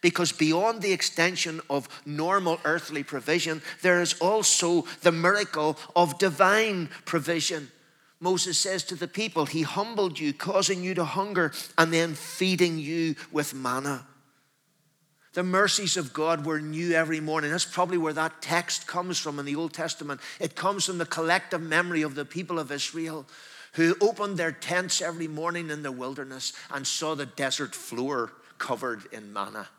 Because 0.01 0.31
beyond 0.31 0.81
the 0.81 0.93
extension 0.93 1.61
of 1.69 1.87
normal 2.05 2.59
earthly 2.65 3.03
provision, 3.03 3.61
there 3.83 4.01
is 4.01 4.13
also 4.19 4.85
the 5.01 5.11
miracle 5.11 5.77
of 5.95 6.17
divine 6.17 6.89
provision. 7.05 7.71
Moses 8.19 8.57
says 8.57 8.83
to 8.85 8.95
the 8.95 9.07
people, 9.07 9.45
He 9.45 9.61
humbled 9.61 10.19
you, 10.19 10.33
causing 10.33 10.83
you 10.83 10.95
to 10.95 11.05
hunger, 11.05 11.53
and 11.77 11.93
then 11.93 12.15
feeding 12.15 12.79
you 12.79 13.15
with 13.31 13.53
manna. 13.53 14.05
The 15.33 15.43
mercies 15.43 15.95
of 15.95 16.11
God 16.13 16.45
were 16.45 16.59
new 16.59 16.91
every 16.91 17.21
morning. 17.21 17.51
That's 17.51 17.63
probably 17.63 17.97
where 17.97 18.13
that 18.13 18.41
text 18.41 18.85
comes 18.85 19.17
from 19.17 19.39
in 19.39 19.45
the 19.45 19.55
Old 19.55 19.73
Testament. 19.73 20.19
It 20.39 20.55
comes 20.55 20.85
from 20.85 20.97
the 20.97 21.05
collective 21.05 21.61
memory 21.61 22.01
of 22.01 22.15
the 22.15 22.25
people 22.25 22.59
of 22.59 22.71
Israel 22.71 23.25
who 23.73 23.95
opened 24.01 24.37
their 24.37 24.51
tents 24.51 25.01
every 25.01 25.29
morning 25.29 25.69
in 25.69 25.83
the 25.83 25.91
wilderness 25.91 26.51
and 26.69 26.85
saw 26.85 27.15
the 27.15 27.25
desert 27.25 27.73
floor 27.73 28.33
covered 28.57 29.05
in 29.13 29.31
manna. 29.31 29.69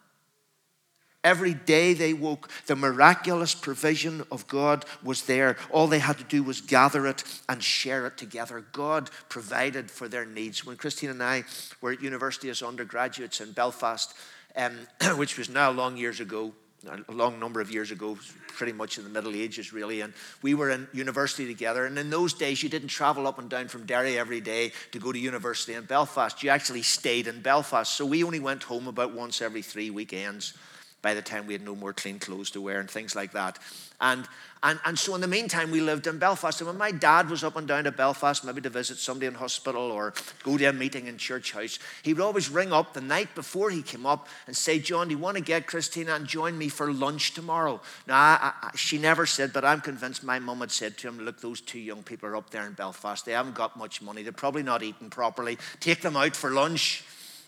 Every 1.25 1.55
day 1.55 1.95
they 1.95 2.15
woke, 2.15 2.51
the 2.67 2.75
miraculous 2.75 3.55
provision 3.55 4.25
of 4.33 4.49
God 4.49 4.85
was 5.05 5.23
there. 5.27 5.57
All 5.71 5.87
they 5.87 6.01
had 6.01 6.19
to 6.19 6.25
do 6.25 6.43
was 6.43 6.61
gather 6.61 7.07
it 7.07 7.23
and 7.49 7.63
share 7.63 8.07
it 8.09 8.17
together. 8.17 8.65
God 8.73 9.09
provided 9.29 9.89
for 9.89 10.09
their 10.09 10.27
needs. 10.27 10.67
When 10.67 10.77
Christine 10.77 11.11
and 11.11 11.23
I 11.23 11.45
were 11.81 11.93
at 11.93 12.03
university 12.03 12.49
as 12.51 12.61
undergraduates 12.61 13.41
in 13.41 13.53
Belfast, 13.53 14.13
um, 14.57 14.73
which 15.17 15.39
was 15.39 15.49
now 15.49 15.71
long 15.71 15.97
years 15.97 16.19
ago, 16.19 16.53
a 16.85 17.13
long 17.13 17.39
number 17.39 17.61
of 17.61 17.71
years 17.71 17.93
ago, 17.93 18.19
pretty 18.49 18.73
much 18.73 18.99
in 18.99 19.05
the 19.05 19.11
Middle 19.11 19.37
Ages, 19.37 19.73
really. 19.73 20.01
And 20.01 20.13
we 20.43 20.55
were 20.55 20.71
in 20.71 20.89
university 20.93 21.47
together. 21.47 21.87
And 21.87 21.97
in 21.97 22.11
those 22.11 22.35
days, 22.35 22.65
you 22.65 22.69
didn't 22.69 22.89
travel 22.89 23.29
up 23.29 23.39
and 23.39 23.49
down 23.49 23.69
from 23.69 23.87
Derry 23.87 24.19
every 24.19 24.41
day 24.41 24.73
to 24.91 24.99
go 24.99 25.13
to 25.13 25.19
university 25.19 25.75
in 25.75 25.85
Belfast. 25.85 26.43
You 26.43 26.51
actually 26.51 26.83
stayed 26.83 27.29
in 27.29 27.43
Belfast. 27.43 27.95
So 27.95 28.05
we 28.05 28.25
only 28.25 28.41
went 28.41 28.65
home 28.65 28.89
about 28.89 29.15
once 29.15 29.41
every 29.41 29.63
three 29.63 29.91
weekends 29.91 30.55
by 31.03 31.15
the 31.15 31.23
time 31.23 31.47
we 31.47 31.53
had 31.53 31.63
no 31.63 31.75
more 31.75 31.93
clean 31.93 32.19
clothes 32.19 32.51
to 32.53 32.61
wear 32.61 32.81
and 32.81 32.89
things 32.91 33.15
like 33.15 33.33
that. 33.33 33.59
And, 34.01 34.27
and, 34.63 34.81
and 34.85 34.99
so 34.99 35.15
in 35.15 35.21
the 35.21 35.29
meantime, 35.29 35.71
we 35.71 35.81
lived 35.81 36.07
in 36.07 36.19
Belfast. 36.19 36.61
And 36.61 36.69
when 36.69 36.77
my 36.77 36.91
dad 36.91 37.29
was 37.29 37.45
up 37.45 37.57
and 37.57 37.69
down 37.69 37.85
to 37.85 37.93
Belfast, 37.93 38.45
maybe 38.45 38.61
to 38.61 38.69
visit 38.69 38.99
somebody 38.99 39.27
in 39.27 39.35
hospital 39.35 39.83
or 39.83 40.15
go 40.43 40.57
to 40.57 40.65
a 40.65 40.73
meeting 40.73 41.07
in 41.07 41.19
church 41.19 41.53
house, 41.53 41.79
he 42.03 42.15
would 42.15 42.23
always 42.23 42.49
ring 42.49 42.73
up 42.73 42.95
the 42.95 43.01
night 43.01 43.35
before 43.35 43.71
he 43.71 43.83
came 43.83 44.07
up 44.07 44.29
and 44.47 44.57
say, 44.57 44.79
John, 44.79 45.09
do 45.09 45.15
you 45.15 45.19
want 45.19 45.37
to 45.37 45.43
get 45.43 45.67
Christina 45.67 46.15
and 46.15 46.27
join 46.27 46.57
me 46.57 46.69
for 46.69 46.93
lunch 46.93 47.35
tomorrow? 47.35 47.81
Now, 48.07 48.17
I, 48.17 48.53
I, 48.63 48.71
she 48.77 48.99
never 48.99 49.27
said, 49.27 49.53
but 49.53 49.65
I'm 49.65 49.81
convinced 49.81 50.25
my 50.25 50.39
mum 50.39 50.61
had 50.61 50.71
said 50.71 50.99
to 50.99 51.09
him, 51.09 51.19
look, 51.19 51.41
those 51.41 51.61
two 51.61 51.81
young 51.81 52.03
people 52.03 52.29
are 52.29 52.37
up 52.37 52.51
there 52.51 52.67
in 52.67 52.73
Belfast. 52.73 53.25
They 53.25 53.33
haven't 53.33 53.55
got 53.55 53.77
much 53.77 54.03
money. 54.03 54.23
They're 54.23 54.33
probably 54.33 54.63
not 54.63 54.83
eating 54.83 55.11
properly. 55.11 55.59
Take 55.81 56.01
them 56.01 56.17
out 56.17 56.37
for 56.37 56.51
lunch. 56.51 57.05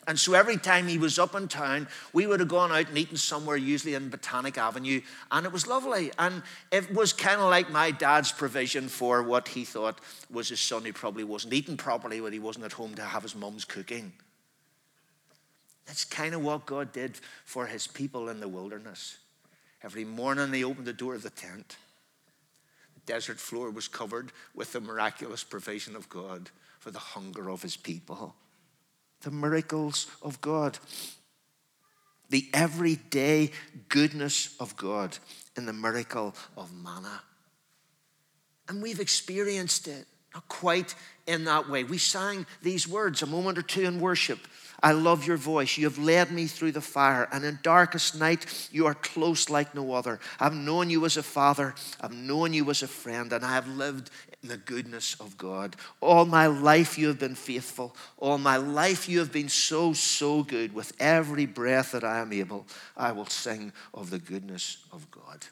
And 0.07 0.19
so 0.19 0.35
every 0.35 0.59
time 0.59 0.87
he 0.87 0.99
was 0.99 1.19
up 1.19 1.35
in 1.35 1.49
town, 1.49 1.89
we 2.13 2.27
would 2.27 2.41
have 2.41 2.49
gone 2.49 2.71
out 2.71 2.89
and 2.89 2.99
eaten 2.99 3.17
somewhere, 3.17 3.57
usually 3.57 3.95
in 3.95 4.11
Botanic 4.11 4.59
Avenue, 4.59 5.01
and 5.31 5.47
it 5.47 5.53
was 5.53 5.67
lovely. 5.67 6.11
And 6.19 6.43
it 6.71 6.93
was 6.93 7.13
kind 7.13 7.41
of 7.41 7.49
like 7.49 7.71
my 7.71 7.91
dad's 7.91 8.31
provision 8.31 8.89
for 8.89 9.23
what 9.23 9.49
he 9.49 9.65
thought 9.65 10.01
was 10.31 10.51
his 10.51 10.61
son 10.61 10.85
who 10.85 10.93
probably 10.93 11.25
wasn't 11.25 11.55
eating 11.55 11.77
properly 11.77 12.21
when 12.21 12.33
he 12.33 12.39
wasn't 12.39 12.67
at 12.67 12.73
home 12.73 12.95
to 12.95 13.03
have 13.03 13.23
his 13.23 13.35
mum's 13.35 13.65
cooking. 13.65 14.13
That's 15.87 16.05
kind 16.05 16.35
of 16.35 16.43
what 16.43 16.67
God 16.67 16.93
did 16.93 17.19
for 17.45 17.67
his 17.67 17.87
people 17.87 18.29
in 18.29 18.41
the 18.41 18.49
wilderness. 18.49 19.19
Every 19.83 20.05
morning 20.05 20.51
they 20.51 20.65
opened 20.65 20.87
the 20.87 20.93
door 20.93 21.15
of 21.15 21.23
the 21.23 21.31
tent. 21.31 21.77
The 22.95 23.13
desert 23.13 23.39
floor 23.39 23.71
was 23.71 23.89
covered 23.89 24.33
with 24.55 24.73
the 24.73 24.81
miraculous 24.81 25.45
provision 25.45 25.97
of 25.97 26.09
God 26.09 26.51
for 26.79 26.91
the 26.91 26.99
hunger 26.99 27.51
of 27.51 27.63
his 27.63 27.77
people 27.77 28.35
the 29.25 29.31
miracles 29.31 30.07
of 30.23 30.41
God, 30.41 30.79
the 32.31 32.49
everyday 32.53 33.51
goodness 33.89 34.55
of 34.61 34.77
God 34.77 35.19
in 35.57 35.67
the 35.67 35.73
miracle 35.73 36.35
of 36.57 36.73
manna. 36.73 37.23
And 38.69 38.83
we've 38.83 39.01
experienced 39.01 39.89
it, 39.89 40.07
not 40.33 40.49
quite 40.49 40.95
in 41.27 41.45
that 41.45 41.69
way. 41.69 41.85
We 41.85 41.99
sang 41.99 42.47
these 42.63 42.89
words 42.89 43.23
a 43.23 43.27
moment 43.27 43.59
or 43.59 43.63
two 43.63 43.83
in 43.83 44.01
worship. 44.01 44.39
I 44.85 44.93
love 44.93 45.27
your 45.27 45.39
voice. 45.39 45.79
You 45.79 45.87
have 45.87 45.97
led 45.97 46.31
me 46.31 46.47
through 46.47 46.73
the 46.73 46.81
fire, 46.83 47.27
and 47.33 47.43
in 47.43 47.59
darkest 47.63 48.21
night, 48.21 48.69
you 48.71 48.85
are 48.85 48.93
close 48.93 49.49
like 49.49 49.75
no 49.75 49.95
other. 49.95 50.21
I've 50.39 50.53
known 50.53 50.91
you 50.91 51.07
as 51.07 51.17
a 51.17 51.23
father, 51.23 51.75
I've 52.03 52.13
known 52.13 52.53
you 52.53 52.69
as 52.69 52.83
a 52.83 52.87
friend, 52.87 53.33
and 53.33 53.43
I 53.43 53.55
have 53.55 53.67
lived 53.67 54.11
in 54.43 54.51
the 54.51 54.59
goodness 54.59 55.19
of 55.21 55.39
God. 55.39 55.75
All 56.03 56.27
my 56.27 56.49
life, 56.49 56.99
you 56.99 57.09
have 57.09 57.19
been 57.19 57.35
faithful. 57.35 57.97
All 58.19 58.37
my 58.37 58.59
life, 58.59 59.09
you 59.09 59.21
have 59.21 59.33
been 59.33 59.49
so, 59.49 59.95
so 59.95 60.43
good. 60.43 60.75
With 60.75 60.93
every 61.01 61.47
breath 61.47 61.93
that 61.93 62.05
I 62.05 62.19
am 62.19 62.31
able, 62.35 62.67
I 62.95 63.13
will 63.13 63.25
sing 63.25 63.73
of 63.95 64.11
the 64.11 64.19
goodness 64.19 64.85
of 64.93 65.11
God. 65.11 65.47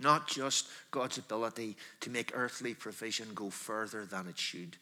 Not 0.00 0.28
just 0.28 0.68
God's 0.90 1.18
ability 1.18 1.76
to 2.00 2.08
make 2.08 2.32
earthly 2.34 2.72
provision 2.72 3.34
go 3.34 3.50
further 3.50 4.06
than 4.06 4.28
it 4.28 4.38
should 4.38 4.78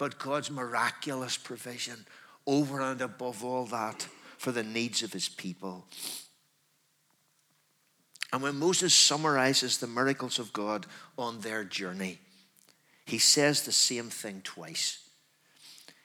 but 0.00 0.18
God's 0.18 0.50
miraculous 0.50 1.36
provision 1.36 2.06
over 2.46 2.80
and 2.80 3.02
above 3.02 3.44
all 3.44 3.66
that 3.66 4.08
for 4.38 4.50
the 4.50 4.62
needs 4.62 5.02
of 5.02 5.12
his 5.12 5.28
people. 5.28 5.84
And 8.32 8.42
when 8.42 8.56
Moses 8.56 8.94
summarizes 8.94 9.76
the 9.76 9.86
miracles 9.86 10.38
of 10.38 10.54
God 10.54 10.86
on 11.18 11.40
their 11.40 11.64
journey, 11.64 12.18
he 13.04 13.18
says 13.18 13.62
the 13.62 13.72
same 13.72 14.08
thing 14.08 14.40
twice. 14.42 15.06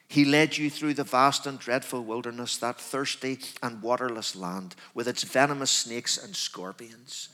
He 0.10 0.26
led 0.26 0.58
you 0.58 0.70
through 0.70 0.96
the 0.96 1.06
vast 1.06 1.48
and 1.48 1.58
dreadful 1.58 2.04
wilderness, 2.04 2.58
that 2.58 2.82
thirsty 2.82 3.40
and 3.64 3.82
waterless 3.82 4.36
land, 4.36 4.76
with 4.94 5.08
its 5.08 5.24
venomous 5.24 5.72
snakes 5.72 6.22
and 6.22 6.36
scorpions. 6.36 7.30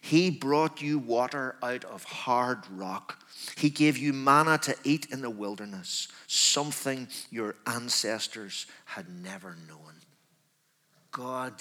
He 0.00 0.30
brought 0.30 0.80
you 0.80 0.98
water 0.98 1.56
out 1.62 1.84
of 1.84 2.04
hard 2.04 2.60
rock. 2.70 3.22
He 3.56 3.70
gave 3.70 3.98
you 3.98 4.12
manna 4.12 4.58
to 4.58 4.76
eat 4.84 5.06
in 5.10 5.22
the 5.22 5.30
wilderness, 5.30 6.08
something 6.26 7.08
your 7.30 7.56
ancestors 7.66 8.66
had 8.84 9.08
never 9.08 9.56
known. 9.68 9.94
God 11.10 11.52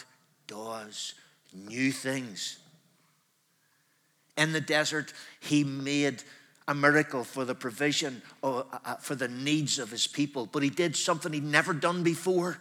does 0.48 1.14
new 1.54 1.92
things. 1.92 2.60
In 4.38 4.52
the 4.52 4.62
desert, 4.62 5.14
he 5.40 5.64
made 5.64 6.22
a 6.68 6.76
miracle 6.76 7.24
for 7.24 7.46
the 7.46 7.56
provision, 7.56 8.22
uh, 8.44 8.64
uh, 8.72 8.96
for 8.96 9.16
the 9.16 9.28
needs 9.28 9.80
of 9.80 9.90
his 9.90 10.06
people, 10.06 10.46
but 10.46 10.62
he 10.62 10.70
did 10.70 10.96
something 10.96 11.34
he'd 11.34 11.44
never 11.44 11.74
done 11.74 12.04
before. 12.04 12.60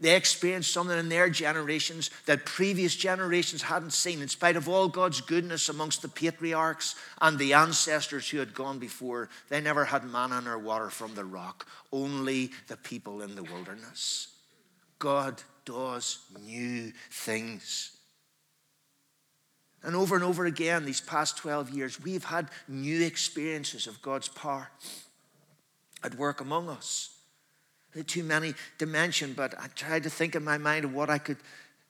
They 0.00 0.14
experienced 0.14 0.72
something 0.72 0.96
in 0.96 1.08
their 1.08 1.28
generations 1.28 2.10
that 2.26 2.46
previous 2.46 2.94
generations 2.94 3.62
hadn't 3.62 3.92
seen, 3.92 4.22
in 4.22 4.28
spite 4.28 4.54
of 4.54 4.68
all 4.68 4.86
God's 4.86 5.20
goodness 5.20 5.68
amongst 5.68 6.02
the 6.02 6.08
patriarchs 6.08 6.94
and 7.20 7.36
the 7.36 7.54
ancestors 7.54 8.28
who 8.28 8.38
had 8.38 8.54
gone 8.54 8.78
before. 8.78 9.28
They 9.48 9.60
never 9.60 9.84
had 9.84 10.04
manna 10.04 10.42
or 10.46 10.58
water 10.58 10.88
from 10.88 11.14
the 11.14 11.24
rock, 11.24 11.66
only 11.92 12.52
the 12.68 12.76
people 12.76 13.22
in 13.22 13.34
the 13.34 13.42
wilderness. 13.42 14.28
God 15.00 15.42
does 15.64 16.20
new 16.40 16.92
things. 17.10 17.96
And 19.82 19.96
over 19.96 20.14
and 20.14 20.24
over 20.24 20.46
again, 20.46 20.84
these 20.84 21.00
past 21.00 21.38
12 21.38 21.70
years, 21.70 22.00
we've 22.00 22.24
had 22.24 22.48
new 22.68 23.04
experiences 23.04 23.86
of 23.86 24.00
God's 24.02 24.28
power 24.28 24.70
at 26.04 26.14
work 26.14 26.40
among 26.40 26.68
us. 26.68 27.17
Too 28.06 28.22
many 28.22 28.54
to 28.78 28.86
mention, 28.86 29.32
but 29.32 29.54
I 29.58 29.66
tried 29.68 30.02
to 30.04 30.10
think 30.10 30.34
in 30.34 30.44
my 30.44 30.58
mind 30.58 30.84
of 30.84 30.94
what 30.94 31.10
I 31.10 31.18
could 31.18 31.38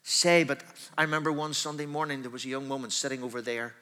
say. 0.03 0.45
But 0.45 0.63
I 0.97 1.03
remember 1.03 1.33
one 1.33 1.55
Sunday 1.55 1.87
morning, 1.87 2.23
there 2.23 2.31
was 2.31 2.45
a 2.45 2.49
young 2.49 2.69
woman 2.69 2.91
sitting 2.91 3.23
over 3.23 3.43
there. 3.43 3.75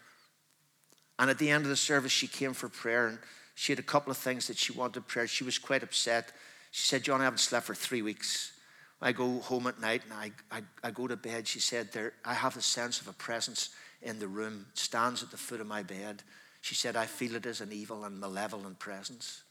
And 1.18 1.30
at 1.30 1.38
the 1.38 1.50
end 1.50 1.64
of 1.64 1.71
the 1.71 1.76
service, 1.76 2.12
she 2.12 2.26
came 2.26 2.52
for 2.52 2.68
prayer 2.68 3.06
and 3.06 3.18
she 3.54 3.73
had 3.73 3.78
a 3.78 3.83
couple 3.83 4.11
of 4.11 4.18
things 4.18 4.47
that 4.49 4.59
she 4.59 4.73
wanted 4.73 5.06
prayer. 5.06 5.26
She 5.26 5.45
was 5.45 5.59
quite 5.59 5.83
upset. 5.83 6.33
She 6.73 6.87
said, 6.87 7.02
John, 7.02 7.21
I 7.21 7.25
haven't 7.25 7.38
slept 7.38 7.66
for 7.66 7.75
three 7.75 8.02
weeks. 8.02 8.52
I 9.00 9.12
go 9.12 9.40
home 9.40 9.66
at 9.66 9.80
night 9.80 10.02
and 10.04 10.12
I, 10.12 10.33
I, 10.50 10.62
I 10.83 10.90
go 10.90 11.06
to 11.06 11.16
bed. 11.16 11.49
She 11.49 11.61
said, 11.61 11.92
there, 11.92 12.12
I 12.25 12.35
have 12.35 12.56
a 12.56 12.62
sense 12.62 13.00
of 13.00 13.09
a 13.09 13.12
presence 13.14 13.71
in 14.02 14.18
the 14.18 14.28
room, 14.28 14.66
stands 14.75 15.23
at 15.23 15.30
the 15.30 15.37
foot 15.37 15.61
of 15.61 15.66
my 15.66 15.83
bed. 15.83 16.23
She 16.61 16.75
said, 16.75 16.97
I 16.97 17.06
feel 17.06 17.37
it 17.37 17.47
as 17.47 17.61
an 17.61 17.73
evil 17.73 18.04
and 18.04 18.21
malevolent 18.21 18.78
presence. 18.78 19.42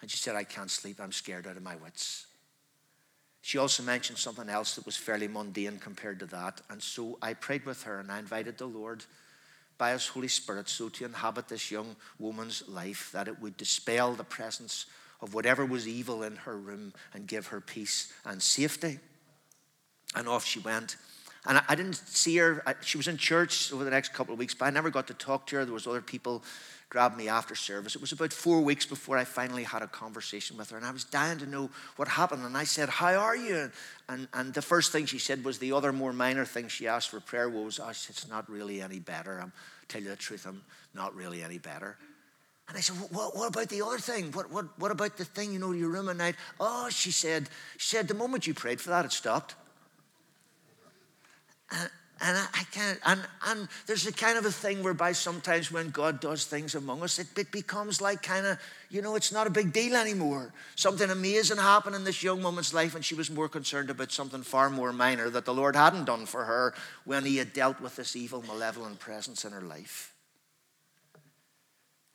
And 0.00 0.10
she 0.10 0.16
said, 0.16 0.36
I 0.36 0.44
can't 0.44 0.70
sleep. 0.70 1.00
I'm 1.00 1.12
scared 1.12 1.46
out 1.46 1.56
of 1.56 1.62
my 1.62 1.76
wits. 1.76 2.26
She 3.40 3.58
also 3.58 3.82
mentioned 3.82 4.18
something 4.18 4.48
else 4.48 4.74
that 4.74 4.86
was 4.86 4.96
fairly 4.96 5.28
mundane 5.28 5.78
compared 5.78 6.20
to 6.20 6.26
that. 6.26 6.60
And 6.70 6.82
so 6.82 7.18
I 7.22 7.34
prayed 7.34 7.64
with 7.64 7.84
her 7.84 7.98
and 7.98 8.10
I 8.10 8.18
invited 8.18 8.58
the 8.58 8.66
Lord 8.66 9.04
by 9.78 9.92
His 9.92 10.08
Holy 10.08 10.28
Spirit 10.28 10.68
so 10.68 10.88
to 10.88 11.04
inhabit 11.04 11.48
this 11.48 11.70
young 11.70 11.96
woman's 12.18 12.68
life 12.68 13.10
that 13.12 13.28
it 13.28 13.40
would 13.40 13.56
dispel 13.56 14.12
the 14.12 14.24
presence 14.24 14.86
of 15.20 15.34
whatever 15.34 15.64
was 15.64 15.88
evil 15.88 16.22
in 16.22 16.36
her 16.36 16.56
room 16.56 16.92
and 17.14 17.26
give 17.26 17.48
her 17.48 17.60
peace 17.60 18.12
and 18.24 18.42
safety. 18.42 18.98
And 20.14 20.28
off 20.28 20.44
she 20.44 20.58
went. 20.58 20.96
And 21.46 21.62
I, 21.68 21.74
didn't 21.74 21.94
see 21.94 22.36
her. 22.36 22.62
she 22.82 22.98
was 22.98 23.08
in 23.08 23.16
church 23.16 23.72
over 23.72 23.84
the 23.84 23.90
next 23.90 24.12
couple 24.12 24.32
of 24.32 24.38
weeks, 24.38 24.54
but 24.54 24.66
I 24.66 24.70
never 24.70 24.90
got 24.90 25.06
to 25.06 25.14
talk 25.14 25.46
to 25.46 25.56
her. 25.56 25.64
There 25.64 25.72
was 25.72 25.86
other 25.86 26.02
people 26.02 26.42
grabbed 26.88 27.16
me 27.16 27.28
after 27.28 27.54
service. 27.54 27.94
It 27.94 28.00
was 28.00 28.12
about 28.12 28.32
four 28.32 28.60
weeks 28.60 28.86
before 28.86 29.18
I 29.18 29.24
finally 29.24 29.64
had 29.64 29.82
a 29.82 29.86
conversation 29.86 30.56
with 30.56 30.70
her, 30.70 30.76
and 30.76 30.86
I 30.86 30.90
was 30.90 31.04
dying 31.04 31.38
to 31.38 31.46
know 31.46 31.70
what 31.96 32.08
happened. 32.08 32.44
And 32.44 32.56
I 32.56 32.64
said, 32.64 32.88
How 32.88 33.14
are 33.14 33.36
you? 33.36 33.70
And, 34.08 34.28
and 34.32 34.54
the 34.54 34.62
first 34.62 34.92
thing 34.92 35.06
she 35.06 35.18
said 35.18 35.44
was 35.44 35.58
the 35.58 35.72
other 35.72 35.92
more 35.92 36.12
minor 36.12 36.44
thing 36.44 36.68
she 36.68 36.88
asked 36.88 37.10
for 37.10 37.20
prayer 37.20 37.48
was, 37.48 37.78
oh, 37.78 37.88
It's 37.90 38.28
not 38.28 38.48
really 38.48 38.80
any 38.80 39.00
better. 39.00 39.38
I'm 39.38 39.52
tell 39.88 40.02
you 40.02 40.08
the 40.08 40.16
truth, 40.16 40.46
I'm 40.46 40.62
not 40.94 41.14
really 41.14 41.42
any 41.42 41.58
better. 41.58 41.96
And 42.68 42.76
I 42.76 42.80
said, 42.80 42.96
what, 43.10 43.34
what 43.34 43.48
about 43.48 43.70
the 43.70 43.82
other 43.82 43.98
thing? 43.98 44.30
What, 44.32 44.50
what, 44.50 44.66
what 44.78 44.90
about 44.90 45.16
the 45.16 45.24
thing, 45.24 45.52
you 45.54 45.58
know, 45.58 45.72
your 45.72 45.88
room 45.88 46.08
at 46.10 46.16
night? 46.16 46.34
Oh, 46.60 46.90
she 46.90 47.10
said, 47.10 47.48
she 47.78 47.96
said, 47.96 48.08
the 48.08 48.14
moment 48.14 48.46
you 48.46 48.52
prayed 48.52 48.80
for 48.80 48.90
that, 48.90 49.06
it 49.06 49.12
stopped. 49.12 49.54
And 52.20 52.36
I, 52.36 52.46
I, 52.52 52.64
can't, 52.72 52.98
and, 53.06 53.20
and 53.46 53.68
there's 53.86 54.06
a 54.06 54.12
kind 54.12 54.38
of 54.38 54.44
a 54.44 54.50
thing 54.50 54.82
whereby 54.82 55.12
sometimes 55.12 55.70
when 55.70 55.90
God 55.90 56.20
does 56.20 56.44
things 56.46 56.74
among 56.74 57.02
us, 57.02 57.18
it, 57.18 57.28
it 57.36 57.52
becomes 57.52 58.00
like 58.00 58.22
kind 58.22 58.44
of, 58.44 58.58
you 58.90 59.02
know, 59.02 59.14
it's 59.14 59.30
not 59.30 59.46
a 59.46 59.50
big 59.50 59.72
deal 59.72 59.94
anymore. 59.94 60.52
Something 60.74 61.10
amazing 61.10 61.58
happened 61.58 61.94
in 61.94 62.02
this 62.02 62.22
young 62.22 62.42
woman's 62.42 62.74
life, 62.74 62.96
and 62.96 63.04
she 63.04 63.14
was 63.14 63.30
more 63.30 63.48
concerned 63.48 63.88
about 63.88 64.10
something 64.10 64.42
far 64.42 64.68
more 64.68 64.92
minor 64.92 65.30
that 65.30 65.44
the 65.44 65.54
Lord 65.54 65.76
hadn't 65.76 66.06
done 66.06 66.26
for 66.26 66.44
her 66.44 66.74
when 67.04 67.24
He 67.24 67.36
had 67.36 67.52
dealt 67.52 67.80
with 67.80 67.94
this 67.94 68.16
evil, 68.16 68.42
malevolent 68.42 68.98
presence 68.98 69.44
in 69.44 69.52
her 69.52 69.62
life. 69.62 70.12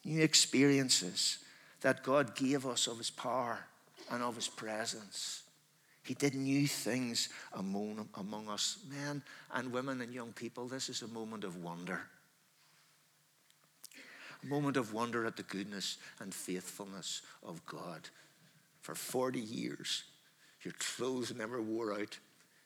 New 0.03 0.21
experiences 0.21 1.37
that 1.79 2.03
God 2.03 2.35
gave 2.35 2.65
us 2.65 2.87
of 2.87 2.97
His 2.97 3.09
power 3.09 3.59
and 4.11 4.21
of 4.21 4.35
His 4.35 4.49
presence. 4.49 5.42
He 6.03 6.13
did 6.13 6.35
new 6.35 6.67
things 6.67 7.29
among, 7.53 8.09
among 8.15 8.49
us, 8.49 8.79
men 8.89 9.23
and 9.53 9.71
women 9.71 10.01
and 10.01 10.13
young 10.13 10.33
people. 10.33 10.67
This 10.67 10.89
is 10.89 11.01
a 11.01 11.07
moment 11.07 11.45
of 11.45 11.63
wonder. 11.63 12.01
A 14.43 14.45
moment 14.45 14.75
of 14.75 14.93
wonder 14.93 15.25
at 15.25 15.37
the 15.37 15.43
goodness 15.43 15.97
and 16.19 16.33
faithfulness 16.33 17.21
of 17.41 17.65
God. 17.65 18.09
For 18.81 18.95
40 18.95 19.39
years, 19.39 20.03
your 20.63 20.73
clothes 20.77 21.33
never 21.33 21.61
wore 21.61 21.93
out 21.93 22.19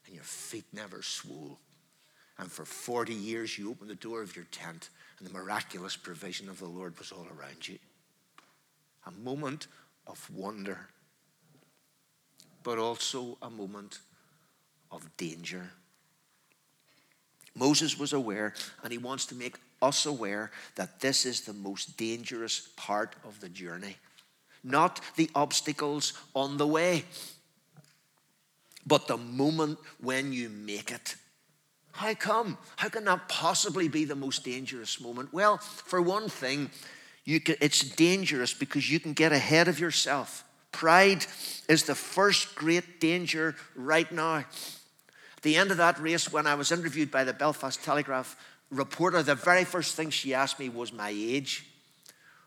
and 0.08 0.16
your 0.16 0.24
feet 0.24 0.66
never 0.74 1.04
swole. 1.04 1.60
And 2.40 2.52
for 2.52 2.66
40 2.66 3.14
years, 3.14 3.58
you 3.58 3.70
opened 3.70 3.92
the 3.92 3.96
door 3.96 4.24
of 4.24 4.36
your 4.36 4.46
tent 4.46 4.90
and 5.20 5.28
the 5.28 5.34
miraculous 5.34 5.96
provision 5.96 6.50
of 6.50 6.58
the 6.58 6.66
Lord 6.66 6.98
was 6.98 7.12
all 7.12 7.28
around 7.38 7.68
you. 7.68 7.78
A 9.06 9.12
moment 9.12 9.68
of 10.08 10.28
wonder 10.34 10.88
but 12.68 12.80
also 12.80 13.38
a 13.42 13.50
moment 13.50 14.00
of 14.92 15.16
danger. 15.16 15.70
Moses 17.56 17.98
was 17.98 18.12
aware, 18.12 18.54
and 18.84 18.92
he 18.92 18.98
wants 18.98 19.26
to 19.28 19.36
make 19.36 19.56
us 19.82 20.06
aware 20.06 20.52
that 20.76 21.00
this 21.00 21.26
is 21.26 21.40
the 21.40 21.54
most 21.54 21.96
dangerous 21.96 22.68
part 22.76 23.16
of 23.24 23.40
the 23.40 23.48
journey. 23.48 23.96
Not 24.66 25.00
the 25.16 25.30
obstacles 25.34 26.12
on 26.36 26.58
the 26.58 26.68
way, 26.68 27.06
but 28.86 29.08
the 29.08 29.16
moment 29.16 29.80
when 30.02 30.34
you 30.34 30.50
make 30.50 30.92
it. 30.92 31.16
How 31.94 32.16
come? 32.16 32.58
How 32.76 32.90
can 32.90 33.06
that 33.06 33.30
possibly 33.30 33.88
be 33.88 34.04
the 34.04 34.14
most 34.14 34.44
dangerous 34.44 35.00
moment? 35.00 35.32
Well, 35.32 35.60
for 35.60 36.02
one 36.02 36.28
thing, 36.28 36.70
can, 37.26 37.56
it's 37.62 37.80
dangerous 37.80 38.54
because 38.54 38.92
you 38.92 39.00
can 39.00 39.14
get 39.14 39.32
ahead 39.32 39.70
of 39.70 39.80
yourself. 39.80 40.44
Pride 40.72 41.26
is 41.68 41.84
the 41.84 41.96
first 41.96 42.56
great 42.56 43.00
danger 43.00 43.56
right 43.76 44.12
now. 44.12 44.38
At 44.38 45.44
the 45.44 45.56
end 45.56 45.72
of 45.72 45.78
that 45.78 46.00
race, 46.00 46.32
when 46.32 46.48
I 46.48 46.56
was 46.56 46.72
interviewed 46.72 47.12
by 47.12 47.24
the 47.24 47.34
Belfast 47.34 47.84
Telegraph 47.84 48.36
reporter, 48.72 49.24
the 49.24 49.36
very 49.36 49.64
first 49.64 49.96
thing 49.96 50.10
she 50.10 50.34
asked 50.34 50.60
me 50.60 50.70
was 50.70 50.92
my 50.92 51.10
age. 51.10 51.66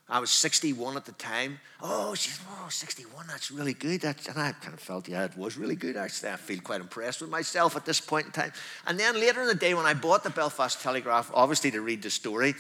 I 0.09 0.18
was 0.18 0.30
61 0.33 0.96
at 0.96 1.04
the 1.04 1.12
time. 1.12 1.61
Oh, 1.80 2.14
she 2.14 2.30
said, 2.30 2.44
oh, 2.50 2.68
61, 2.68 3.28
that's 3.28 3.52
really 3.52 3.74
good. 3.74 4.00
That's, 4.00 4.26
and 4.26 4.38
I 4.38 4.50
kind 4.52 4.74
of 4.74 4.80
felt, 4.80 5.09
yeah, 5.09 5.24
it 5.24 5.37
was 5.37 5.56
really 5.56 5.76
good. 5.76 5.96
Actually, 5.96 6.33
I 6.33 6.37
feel 6.37 6.61
quite 6.61 6.80
impressed 6.80 7.20
with 7.20 7.30
myself 7.30 7.76
at 7.76 7.87
this 7.87 8.00
point 8.00 8.26
in 8.26 8.33
time. 8.33 8.52
And 8.88 8.98
then 8.98 9.14
later 9.14 9.42
in 9.42 9.46
the 9.46 9.54
day, 9.54 9.72
when 9.72 9.87
I 9.87 9.94
bought 9.94 10.24
the 10.24 10.30
Belfast 10.30 10.83
Telegraph, 10.83 11.30
obviously 11.33 11.70
to 11.70 11.80
read 11.80 12.02
the 12.02 12.11
story, 12.11 12.54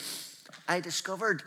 I 0.68 0.78
discovered 0.78 1.42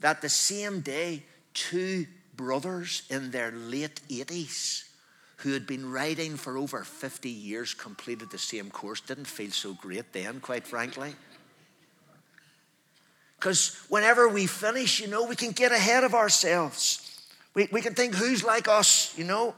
that 0.00 0.20
the 0.20 0.28
same 0.28 0.80
day, 0.80 1.24
two 1.54 2.06
brothers 2.38 3.02
in 3.10 3.30
their 3.30 3.50
late 3.50 4.00
80s 4.08 4.84
who 5.38 5.52
had 5.52 5.66
been 5.66 5.90
riding 5.90 6.36
for 6.36 6.56
over 6.56 6.82
50 6.82 7.28
years 7.28 7.74
completed 7.74 8.30
the 8.30 8.38
same 8.38 8.70
course. 8.70 9.00
Didn't 9.00 9.26
feel 9.26 9.50
so 9.50 9.74
great 9.74 10.12
then, 10.12 10.40
quite 10.40 10.66
frankly. 10.66 11.14
Because 13.38 13.76
whenever 13.88 14.28
we 14.28 14.46
finish, 14.46 15.00
you 15.00 15.06
know, 15.06 15.24
we 15.24 15.36
can 15.36 15.52
get 15.52 15.70
ahead 15.70 16.02
of 16.02 16.14
ourselves. 16.14 17.04
We, 17.54 17.68
we 17.70 17.82
can 17.82 17.94
think, 17.94 18.14
who's 18.14 18.42
like 18.42 18.66
us, 18.66 19.16
you 19.16 19.24
know? 19.24 19.54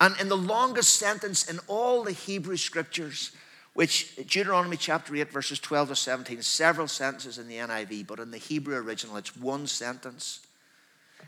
And 0.00 0.18
in 0.18 0.28
the 0.28 0.36
longest 0.36 0.96
sentence 0.96 1.48
in 1.50 1.58
all 1.66 2.04
the 2.04 2.12
Hebrew 2.12 2.56
scriptures, 2.56 3.32
which 3.74 4.16
Deuteronomy 4.16 4.78
chapter 4.78 5.14
8, 5.14 5.30
verses 5.30 5.58
12 5.58 5.90
to 5.90 5.96
17, 5.96 6.40
several 6.40 6.88
sentences 6.88 7.38
in 7.38 7.48
the 7.48 7.56
NIV, 7.56 8.06
but 8.06 8.18
in 8.18 8.30
the 8.30 8.38
Hebrew 8.38 8.76
original, 8.76 9.16
it's 9.16 9.36
one 9.36 9.66
sentence. 9.66 10.40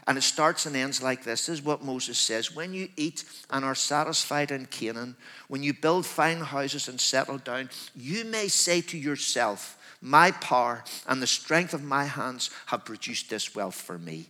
And 0.07 0.17
it 0.17 0.23
starts 0.23 0.67
and 0.67 0.77
ends 0.77 1.03
like 1.03 1.25
this. 1.25 1.47
This 1.47 1.59
is 1.59 1.65
what 1.65 1.83
Moses 1.83 2.19
says 2.19 2.55
When 2.55 2.73
you 2.73 2.89
eat 2.97 3.25
and 3.51 3.65
are 3.65 3.75
satisfied 3.75 4.51
in 4.51 4.67
Canaan, 4.67 5.17
when 5.49 5.63
you 5.63 5.75
build 5.75 6.07
fine 6.07 6.41
houses 6.41 6.89
and 6.89 7.01
settle 7.01 7.39
down, 7.39 7.71
you 7.95 8.25
may 8.25 8.49
say 8.49 8.81
to 8.83 8.99
yourself, 8.99 9.77
My 10.01 10.31
power 10.31 10.85
and 11.09 11.21
the 11.21 11.27
strength 11.27 11.75
of 11.75 11.83
my 11.83 12.05
hands 12.05 12.51
have 12.67 12.85
produced 12.85 13.31
this 13.31 13.55
wealth 13.55 13.75
for 13.75 13.99
me. 13.99 14.29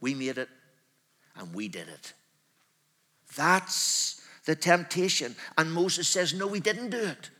We 0.00 0.14
made 0.14 0.38
it 0.38 0.48
and 1.36 1.54
we 1.54 1.68
did 1.68 1.88
it. 1.88 2.12
That's 3.36 4.20
the 4.44 4.54
temptation. 4.54 5.34
And 5.58 5.72
Moses 5.72 6.08
says, 6.08 6.34
No, 6.34 6.46
we 6.46 6.60
didn't 6.60 6.90
do 6.90 6.98
it. 6.98 7.30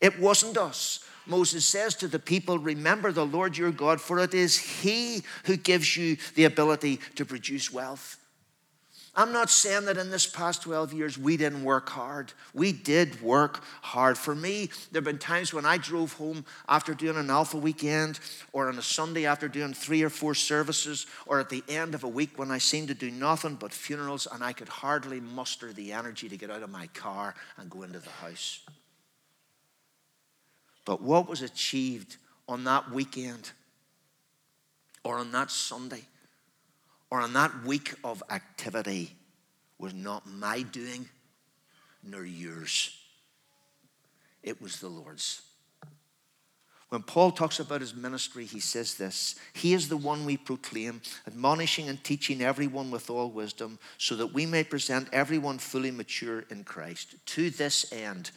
It 0.00 0.18
wasn't 0.18 0.58
us. 0.58 1.04
Moses 1.26 1.64
says 1.64 1.94
to 1.96 2.08
the 2.08 2.18
people, 2.18 2.58
Remember 2.58 3.12
the 3.12 3.26
Lord 3.26 3.56
your 3.56 3.72
God, 3.72 4.00
for 4.00 4.18
it 4.18 4.34
is 4.34 4.58
He 4.58 5.22
who 5.44 5.56
gives 5.56 5.96
you 5.96 6.16
the 6.34 6.44
ability 6.44 7.00
to 7.16 7.24
produce 7.24 7.72
wealth. 7.72 8.18
I'm 9.18 9.32
not 9.32 9.48
saying 9.48 9.86
that 9.86 9.96
in 9.96 10.10
this 10.10 10.26
past 10.26 10.62
12 10.62 10.92
years 10.92 11.16
we 11.16 11.38
didn't 11.38 11.64
work 11.64 11.88
hard. 11.88 12.34
We 12.52 12.72
did 12.72 13.22
work 13.22 13.62
hard. 13.80 14.18
For 14.18 14.34
me, 14.34 14.68
there 14.92 15.00
have 15.00 15.04
been 15.04 15.18
times 15.18 15.54
when 15.54 15.64
I 15.64 15.78
drove 15.78 16.12
home 16.12 16.44
after 16.68 16.92
doing 16.92 17.16
an 17.16 17.30
Alpha 17.30 17.56
weekend, 17.56 18.20
or 18.52 18.68
on 18.68 18.78
a 18.78 18.82
Sunday 18.82 19.24
after 19.24 19.48
doing 19.48 19.72
three 19.72 20.02
or 20.02 20.10
four 20.10 20.34
services, 20.34 21.06
or 21.24 21.40
at 21.40 21.48
the 21.48 21.64
end 21.66 21.94
of 21.94 22.04
a 22.04 22.08
week 22.08 22.38
when 22.38 22.50
I 22.50 22.58
seemed 22.58 22.88
to 22.88 22.94
do 22.94 23.10
nothing 23.10 23.54
but 23.54 23.72
funerals 23.72 24.28
and 24.30 24.44
I 24.44 24.52
could 24.52 24.68
hardly 24.68 25.20
muster 25.20 25.72
the 25.72 25.94
energy 25.94 26.28
to 26.28 26.36
get 26.36 26.50
out 26.50 26.62
of 26.62 26.68
my 26.68 26.88
car 26.88 27.34
and 27.56 27.70
go 27.70 27.84
into 27.84 28.00
the 28.00 28.10
house. 28.10 28.60
But 30.86 31.02
what 31.02 31.28
was 31.28 31.42
achieved 31.42 32.16
on 32.48 32.64
that 32.64 32.90
weekend, 32.90 33.50
or 35.04 35.18
on 35.18 35.32
that 35.32 35.50
Sunday, 35.50 36.04
or 37.10 37.20
on 37.20 37.34
that 37.34 37.64
week 37.64 37.92
of 38.02 38.22
activity 38.30 39.14
was 39.78 39.92
not 39.92 40.26
my 40.26 40.62
doing 40.62 41.08
nor 42.02 42.24
yours. 42.24 42.96
It 44.42 44.62
was 44.62 44.80
the 44.80 44.88
Lord's. 44.88 45.42
When 46.88 47.02
Paul 47.02 47.32
talks 47.32 47.58
about 47.58 47.80
his 47.80 47.96
ministry, 47.96 48.44
he 48.44 48.60
says 48.60 48.94
this 48.94 49.34
He 49.54 49.74
is 49.74 49.88
the 49.88 49.96
one 49.96 50.24
we 50.24 50.36
proclaim, 50.36 51.02
admonishing 51.26 51.88
and 51.88 52.02
teaching 52.02 52.40
everyone 52.40 52.92
with 52.92 53.10
all 53.10 53.30
wisdom, 53.30 53.80
so 53.98 54.14
that 54.16 54.32
we 54.32 54.46
may 54.46 54.62
present 54.62 55.08
everyone 55.12 55.58
fully 55.58 55.90
mature 55.90 56.44
in 56.48 56.62
Christ. 56.62 57.16
To 57.26 57.50
this 57.50 57.92
end, 57.92 58.30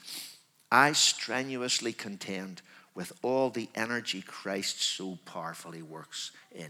I 0.71 0.91
strenuously 0.91 1.93
contend 1.93 2.61
with 2.93 3.13
all 3.21 3.49
the 3.49 3.69
energy 3.75 4.21
Christ 4.21 4.81
so 4.81 5.17
powerfully 5.25 5.81
works 5.81 6.31
in 6.51 6.69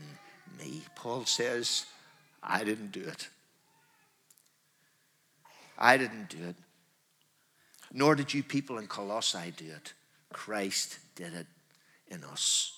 me. 0.58 0.84
Paul 0.96 1.26
says, 1.26 1.86
I 2.42 2.64
didn't 2.64 2.92
do 2.92 3.02
it. 3.02 3.28
I 5.78 5.98
didn't 5.98 6.30
do 6.30 6.44
it. 6.50 6.56
Nor 7.92 8.16
did 8.16 8.34
you 8.34 8.44
people 8.44 8.78
in 8.78 8.88
Colossae 8.88 9.54
do 9.56 9.66
it. 9.66 9.94
Christ 10.32 11.00
did 11.16 11.34
it 11.34 11.48
in 12.08 12.24
us. 12.24 12.74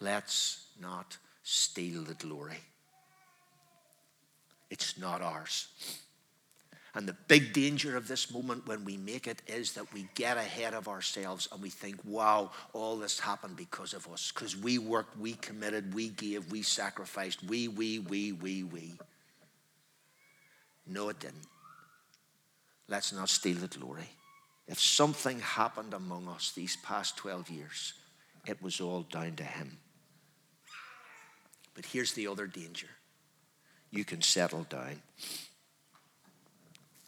Let's 0.00 0.66
not 0.80 1.16
steal 1.42 2.02
the 2.02 2.14
glory. 2.14 2.58
It's 4.70 4.98
not 4.98 5.22
ours. 5.22 5.68
And 6.98 7.06
the 7.06 7.16
big 7.28 7.52
danger 7.52 7.96
of 7.96 8.08
this 8.08 8.32
moment 8.32 8.66
when 8.66 8.84
we 8.84 8.96
make 8.96 9.28
it 9.28 9.40
is 9.46 9.74
that 9.74 9.94
we 9.94 10.08
get 10.16 10.36
ahead 10.36 10.74
of 10.74 10.88
ourselves 10.88 11.46
and 11.52 11.62
we 11.62 11.70
think, 11.70 11.94
wow, 12.04 12.50
all 12.72 12.96
this 12.96 13.20
happened 13.20 13.56
because 13.56 13.94
of 13.94 14.08
us. 14.08 14.32
Because 14.34 14.56
we 14.56 14.78
worked, 14.78 15.16
we 15.16 15.34
committed, 15.34 15.94
we 15.94 16.08
gave, 16.08 16.50
we 16.50 16.62
sacrificed, 16.62 17.44
we, 17.44 17.68
we, 17.68 18.00
we, 18.00 18.32
we, 18.32 18.64
we. 18.64 18.98
No, 20.88 21.08
it 21.08 21.20
didn't. 21.20 21.46
Let's 22.88 23.12
not 23.12 23.28
steal 23.28 23.58
the 23.58 23.68
glory. 23.68 24.08
If 24.66 24.80
something 24.80 25.38
happened 25.38 25.94
among 25.94 26.26
us 26.26 26.50
these 26.50 26.78
past 26.78 27.16
12 27.16 27.48
years, 27.48 27.92
it 28.44 28.60
was 28.60 28.80
all 28.80 29.02
down 29.02 29.36
to 29.36 29.44
Him. 29.44 29.78
But 31.76 31.86
here's 31.86 32.14
the 32.14 32.26
other 32.26 32.48
danger 32.48 32.88
you 33.92 34.04
can 34.04 34.20
settle 34.20 34.64
down. 34.64 35.00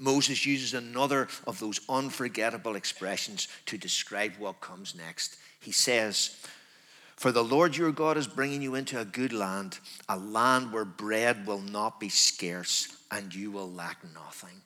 Moses 0.00 0.46
uses 0.46 0.72
another 0.74 1.28
of 1.46 1.60
those 1.60 1.78
unforgettable 1.88 2.74
expressions 2.74 3.46
to 3.66 3.76
describe 3.76 4.32
what 4.38 4.60
comes 4.60 4.94
next. 4.94 5.36
He 5.60 5.72
says, 5.72 6.36
For 7.16 7.30
the 7.30 7.44
Lord 7.44 7.76
your 7.76 7.92
God 7.92 8.16
is 8.16 8.26
bringing 8.26 8.62
you 8.62 8.74
into 8.74 8.98
a 8.98 9.04
good 9.04 9.32
land, 9.32 9.78
a 10.08 10.16
land 10.16 10.72
where 10.72 10.86
bread 10.86 11.46
will 11.46 11.60
not 11.60 12.00
be 12.00 12.08
scarce 12.08 12.88
and 13.10 13.34
you 13.34 13.50
will 13.50 13.70
lack 13.70 13.98
nothing. 14.14 14.62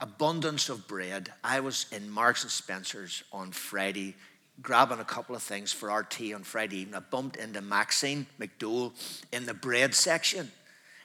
Abundance 0.00 0.68
of 0.68 0.88
bread. 0.88 1.30
I 1.44 1.60
was 1.60 1.86
in 1.92 2.10
Marks 2.10 2.42
and 2.42 2.50
Spencer's 2.50 3.22
on 3.30 3.52
Friday 3.52 4.16
grabbing 4.60 5.00
a 5.00 5.04
couple 5.04 5.34
of 5.34 5.42
things 5.42 5.72
for 5.72 5.90
our 5.90 6.02
tea 6.02 6.34
on 6.34 6.42
Friday 6.42 6.78
evening. 6.78 6.94
I 6.94 7.00
bumped 7.00 7.36
into 7.36 7.60
Maxine 7.60 8.26
McDowell 8.40 8.92
in 9.32 9.46
the 9.46 9.54
bread 9.54 9.94
section. 9.94 10.50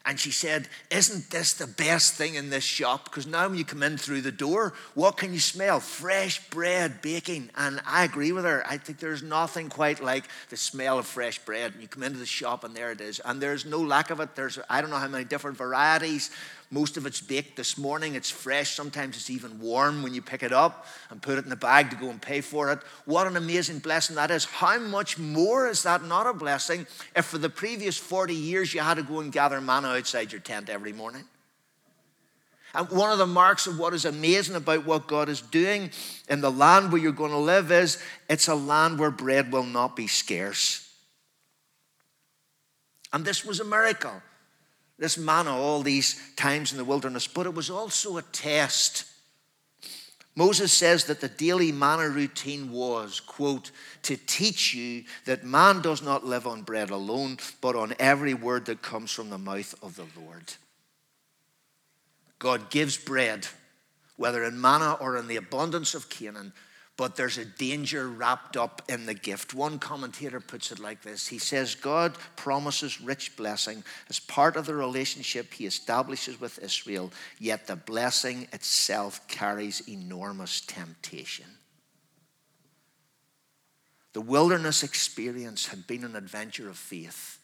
And 0.08 0.18
she 0.18 0.32
said, 0.32 0.70
Isn't 0.90 1.30
this 1.32 1.52
the 1.52 1.68
best 1.68 2.14
thing 2.14 2.36
in 2.36 2.50
this 2.50 2.64
shop? 2.64 3.04
Because 3.04 3.28
now 3.28 3.50
when 3.50 3.58
you 3.58 3.66
come 3.66 3.84
in 3.84 3.98
through 3.98 4.22
the 4.22 4.32
door, 4.32 4.74
what 4.94 5.18
can 5.18 5.34
you 5.34 5.40
smell? 5.42 5.82
Fresh 5.82 6.50
bread 6.50 7.02
baking. 7.02 7.50
And 7.58 7.82
I 7.86 8.06
agree 8.06 8.32
with 8.32 8.46
her. 8.46 8.66
I 8.66 8.78
think 8.78 9.00
there's 9.00 9.22
nothing 9.22 9.68
quite 9.68 10.02
like 10.02 10.24
the 10.50 10.56
smell 10.56 10.98
of 10.98 11.06
fresh 11.06 11.40
bread. 11.40 11.74
And 11.74 11.82
you 11.82 11.90
come 11.90 12.04
into 12.04 12.20
the 12.20 12.26
shop 12.26 12.64
and 12.64 12.74
there 12.74 12.92
it 12.94 13.02
is. 13.02 13.20
And 13.26 13.42
there's 13.42 13.66
no 13.66 13.80
lack 13.80 14.10
of 14.10 14.22
it. 14.22 14.34
There's, 14.34 14.58
I 14.70 14.80
don't 14.80 14.92
know 14.92 14.96
how 14.96 15.10
many 15.10 15.26
different 15.26 15.58
varieties. 15.58 16.32
Most 16.70 16.98
of 16.98 17.06
it's 17.06 17.22
baked 17.22 17.56
this 17.56 17.78
morning. 17.78 18.16
It's 18.16 18.30
fresh. 18.30 18.76
Sometimes 18.76 19.16
it's 19.16 19.30
even 19.30 19.60
warm 19.60 20.04
when 20.04 20.14
you 20.14 20.22
pick 20.22 20.44
it 20.44 20.52
up 20.52 20.86
and 21.10 21.22
put 21.22 21.38
it 21.38 21.46
in 21.46 21.50
the 21.50 21.56
bag 21.56 21.90
to 21.92 21.96
go 21.96 22.10
and 22.10 22.22
pay 22.22 22.42
for 22.42 22.72
it. 22.72 22.80
What 23.06 23.26
an 23.26 23.38
amazing 23.38 23.80
blessing 23.80 24.18
that 24.18 24.32
is. 24.32 24.44
How 24.44 24.78
much 24.78 25.18
more 25.18 25.70
is 25.70 25.84
that 25.84 26.04
not 26.04 26.28
a 26.28 26.34
blessing 26.34 26.86
if 27.16 27.26
for 27.26 27.38
the 27.38 27.50
previous 27.50 27.98
40 27.98 28.34
years 28.34 28.74
you 28.74 28.82
had 28.82 28.96
to 28.96 29.04
go 29.04 29.22
and 29.22 29.32
gather 29.32 29.62
manna 29.62 29.90
outside 29.90 30.34
your 30.34 30.42
tent 30.42 30.70
every 30.70 30.92
morning? 30.92 31.24
And 32.74 32.90
one 32.90 33.12
of 33.12 33.18
the 33.18 33.26
marks 33.26 33.66
of 33.66 33.80
what 33.80 33.94
is 33.94 34.04
amazing 34.04 34.56
about 34.56 34.86
what 34.86 35.08
God 35.08 35.30
is 35.30 35.40
doing 35.40 35.90
in 36.28 36.42
the 36.42 36.52
land 36.52 36.92
where 36.92 37.02
you're 37.02 37.14
going 37.14 37.32
to 37.32 37.38
live 37.38 37.72
is 37.72 37.98
it's 38.30 38.50
a 38.50 38.56
land 38.56 39.00
where 39.00 39.10
bread 39.10 39.54
will 39.54 39.64
not 39.64 39.96
be 39.96 40.08
scarce. 40.08 40.84
And 43.14 43.24
this 43.24 43.46
was 43.46 43.62
a 43.62 43.66
miracle 43.66 44.22
this 44.98 45.18
manna 45.18 45.56
all 45.56 45.82
these 45.82 46.20
times 46.36 46.72
in 46.72 46.78
the 46.78 46.86
wilderness, 46.86 47.28
but 47.28 47.46
it 47.46 47.54
was 47.54 47.70
also 47.70 48.18
a 48.18 48.22
test. 48.22 49.06
Moses 50.36 50.72
says 50.72 51.06
that 51.06 51.20
the 51.20 51.30
daily 51.30 51.72
manna 51.72 52.10
routine 52.10 52.72
was, 52.72 53.20
quote, 53.20 53.72
to 54.04 54.16
teach 54.16 54.74
you 54.74 55.04
that 55.26 55.44
man 55.44 55.82
does 55.82 56.02
not 56.02 56.26
live 56.26 56.46
on 56.46 56.62
bread 56.62 56.90
alone, 56.90 57.38
but 57.60 57.76
on 57.76 57.96
every 58.00 58.34
word 58.34 58.66
that 58.68 58.82
comes 58.82 59.12
from 59.12 59.30
the 59.30 59.38
mouth 59.38 59.74
of 59.82 59.96
the 59.96 60.06
Lord. 60.20 60.54
God 62.40 62.70
gives 62.70 62.98
bread, 62.98 63.48
whether 64.16 64.44
in 64.44 64.62
manna 64.62 64.94
or 64.94 65.18
in 65.18 65.28
the 65.28 65.38
abundance 65.38 65.96
of 65.96 66.10
Canaan, 66.10 66.54
but 66.98 67.16
there's 67.16 67.38
a 67.38 67.46
danger 67.46 68.08
wrapped 68.10 68.58
up 68.58 68.82
in 68.90 69.06
the 69.06 69.14
gift. 69.14 69.54
One 69.54 69.78
commentator 69.78 70.40
puts 70.40 70.72
it 70.72 70.80
like 70.80 71.04
this 71.04 71.28
He 71.28 71.38
says, 71.38 71.76
God 71.76 72.18
promises 72.36 73.00
rich 73.00 73.38
blessing 73.38 73.84
as 74.10 74.20
part 74.20 74.56
of 74.56 74.66
the 74.66 74.76
relationship 74.76 75.54
he 75.54 75.68
establishes 75.68 76.42
with 76.42 76.60
Israel, 76.60 77.12
yet 77.40 77.68
the 77.68 77.76
blessing 77.76 78.48
itself 78.52 79.26
carries 79.28 79.88
enormous 79.88 80.60
temptation. 80.62 81.46
The 84.14 84.22
wilderness 84.22 84.82
experience 84.82 85.68
had 85.68 85.86
been 85.86 86.04
an 86.04 86.16
adventure 86.16 86.68
of 86.68 86.78
faith. 86.78 87.38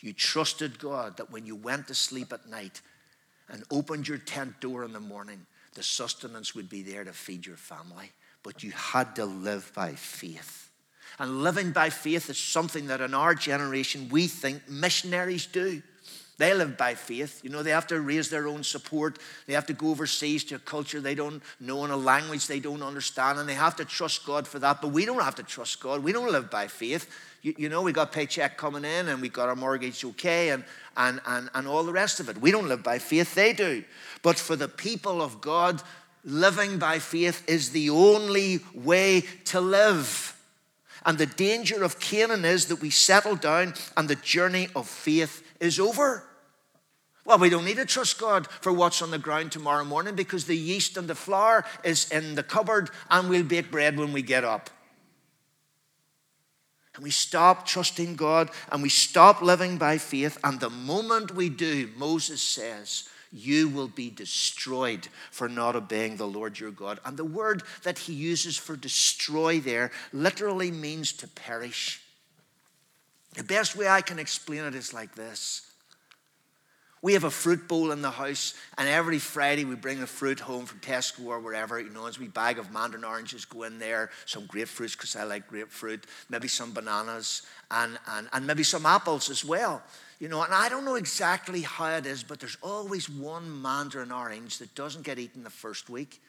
You 0.00 0.12
trusted 0.12 0.80
God 0.80 1.18
that 1.18 1.30
when 1.30 1.46
you 1.46 1.54
went 1.54 1.86
to 1.86 1.94
sleep 1.94 2.32
at 2.32 2.48
night 2.48 2.80
and 3.48 3.62
opened 3.70 4.08
your 4.08 4.18
tent 4.18 4.60
door 4.60 4.82
in 4.82 4.92
the 4.92 4.98
morning, 4.98 5.46
the 5.74 5.82
sustenance 5.82 6.54
would 6.54 6.68
be 6.68 6.82
there 6.82 7.04
to 7.04 7.12
feed 7.12 7.46
your 7.46 7.56
family. 7.56 8.12
But 8.42 8.62
you 8.62 8.72
had 8.72 9.16
to 9.16 9.24
live 9.24 9.70
by 9.74 9.92
faith. 9.92 10.70
And 11.18 11.42
living 11.42 11.72
by 11.72 11.90
faith 11.90 12.30
is 12.30 12.38
something 12.38 12.86
that 12.86 13.00
in 13.00 13.14
our 13.14 13.34
generation 13.34 14.08
we 14.10 14.26
think 14.26 14.68
missionaries 14.68 15.46
do. 15.46 15.82
They 16.40 16.54
live 16.54 16.78
by 16.78 16.94
faith. 16.94 17.44
You 17.44 17.50
know, 17.50 17.62
they 17.62 17.70
have 17.70 17.86
to 17.88 18.00
raise 18.00 18.30
their 18.30 18.48
own 18.48 18.64
support. 18.64 19.18
They 19.46 19.52
have 19.52 19.66
to 19.66 19.74
go 19.74 19.90
overseas 19.90 20.42
to 20.44 20.54
a 20.54 20.58
culture 20.58 20.98
they 20.98 21.14
don't 21.14 21.42
know 21.60 21.84
and 21.84 21.92
a 21.92 21.96
language 21.96 22.46
they 22.46 22.60
don't 22.60 22.82
understand, 22.82 23.38
and 23.38 23.46
they 23.46 23.52
have 23.52 23.76
to 23.76 23.84
trust 23.84 24.24
God 24.24 24.48
for 24.48 24.58
that. 24.58 24.80
But 24.80 24.88
we 24.88 25.04
don't 25.04 25.20
have 25.20 25.34
to 25.34 25.42
trust 25.42 25.80
God. 25.80 26.02
We 26.02 26.12
don't 26.12 26.32
live 26.32 26.50
by 26.50 26.66
faith. 26.68 27.10
You, 27.42 27.54
you 27.58 27.68
know, 27.68 27.82
we 27.82 27.92
got 27.92 28.10
paycheck 28.10 28.56
coming 28.56 28.86
in 28.86 29.08
and 29.08 29.20
we 29.20 29.28
got 29.28 29.50
our 29.50 29.54
mortgage 29.54 30.02
okay 30.02 30.48
and, 30.48 30.64
and, 30.96 31.20
and, 31.26 31.50
and 31.52 31.68
all 31.68 31.84
the 31.84 31.92
rest 31.92 32.20
of 32.20 32.30
it. 32.30 32.38
We 32.38 32.50
don't 32.50 32.68
live 32.68 32.82
by 32.82 32.98
faith, 33.00 33.34
they 33.34 33.52
do. 33.52 33.84
But 34.22 34.38
for 34.38 34.56
the 34.56 34.68
people 34.68 35.20
of 35.20 35.42
God, 35.42 35.82
living 36.24 36.78
by 36.78 37.00
faith 37.00 37.46
is 37.50 37.72
the 37.72 37.90
only 37.90 38.60
way 38.74 39.24
to 39.44 39.60
live. 39.60 40.34
And 41.04 41.18
the 41.18 41.26
danger 41.26 41.84
of 41.84 42.00
Canaan 42.00 42.46
is 42.46 42.64
that 42.66 42.80
we 42.80 42.88
settle 42.88 43.36
down 43.36 43.74
and 43.94 44.08
the 44.08 44.16
journey 44.16 44.68
of 44.74 44.88
faith 44.88 45.46
is 45.60 45.78
over. 45.78 46.24
Well, 47.24 47.38
we 47.38 47.50
don't 47.50 47.64
need 47.64 47.76
to 47.76 47.84
trust 47.84 48.18
God 48.18 48.46
for 48.46 48.72
what's 48.72 49.02
on 49.02 49.10
the 49.10 49.18
ground 49.18 49.52
tomorrow 49.52 49.84
morning 49.84 50.14
because 50.14 50.46
the 50.46 50.56
yeast 50.56 50.96
and 50.96 51.08
the 51.08 51.14
flour 51.14 51.64
is 51.84 52.10
in 52.10 52.34
the 52.34 52.42
cupboard 52.42 52.90
and 53.10 53.28
we'll 53.28 53.44
bake 53.44 53.70
bread 53.70 53.98
when 53.98 54.12
we 54.12 54.22
get 54.22 54.44
up. 54.44 54.70
And 56.94 57.04
we 57.04 57.10
stop 57.10 57.66
trusting 57.66 58.16
God 58.16 58.50
and 58.72 58.82
we 58.82 58.88
stop 58.88 59.42
living 59.42 59.78
by 59.78 59.98
faith. 59.98 60.38
And 60.42 60.58
the 60.58 60.70
moment 60.70 61.34
we 61.34 61.48
do, 61.48 61.90
Moses 61.96 62.42
says, 62.42 63.08
you 63.32 63.68
will 63.68 63.88
be 63.88 64.10
destroyed 64.10 65.06
for 65.30 65.48
not 65.48 65.76
obeying 65.76 66.16
the 66.16 66.26
Lord 66.26 66.58
your 66.58 66.72
God. 66.72 66.98
And 67.04 67.16
the 67.16 67.24
word 67.24 67.62
that 67.84 68.00
he 68.00 68.12
uses 68.12 68.56
for 68.56 68.76
destroy 68.76 69.60
there 69.60 69.92
literally 70.12 70.70
means 70.72 71.12
to 71.12 71.28
perish. 71.28 72.02
The 73.34 73.44
best 73.44 73.76
way 73.76 73.86
I 73.86 74.00
can 74.00 74.18
explain 74.18 74.64
it 74.64 74.74
is 74.74 74.92
like 74.92 75.14
this 75.14 75.69
We 77.02 77.14
have 77.14 77.24
a 77.24 77.30
fruit 77.30 77.66
bowl 77.66 77.92
in 77.92 78.02
the 78.02 78.10
house, 78.10 78.54
and 78.76 78.86
every 78.86 79.18
Friday 79.18 79.64
we 79.64 79.74
bring 79.74 80.00
the 80.00 80.06
fruit 80.06 80.38
home 80.38 80.66
from 80.66 80.80
Tesco 80.80 81.26
or 81.26 81.40
wherever. 81.40 81.80
You 81.80 81.88
know, 81.88 82.06
as 82.06 82.18
we 82.18 82.28
bag 82.28 82.58
of 82.58 82.72
mandarin 82.72 83.04
oranges 83.04 83.46
go 83.46 83.62
in 83.62 83.78
there, 83.78 84.10
some 84.26 84.46
grapefruits 84.46 84.92
because 84.92 85.16
I 85.16 85.22
like 85.24 85.48
grapefruit, 85.48 86.04
maybe 86.28 86.46
some 86.46 86.72
bananas, 86.72 87.42
and, 87.70 87.98
and, 88.06 88.28
and 88.34 88.46
maybe 88.46 88.64
some 88.64 88.84
apples 88.84 89.30
as 89.30 89.42
well. 89.42 89.82
You 90.18 90.28
know, 90.28 90.42
and 90.42 90.52
I 90.52 90.68
don't 90.68 90.84
know 90.84 90.96
exactly 90.96 91.62
how 91.62 91.96
it 91.96 92.04
is, 92.04 92.22
but 92.22 92.38
there's 92.38 92.58
always 92.60 93.08
one 93.08 93.62
mandarin 93.62 94.12
orange 94.12 94.58
that 94.58 94.74
doesn't 94.74 95.02
get 95.02 95.18
eaten 95.18 95.42
the 95.42 95.48
first 95.48 95.88
week, 95.88 96.20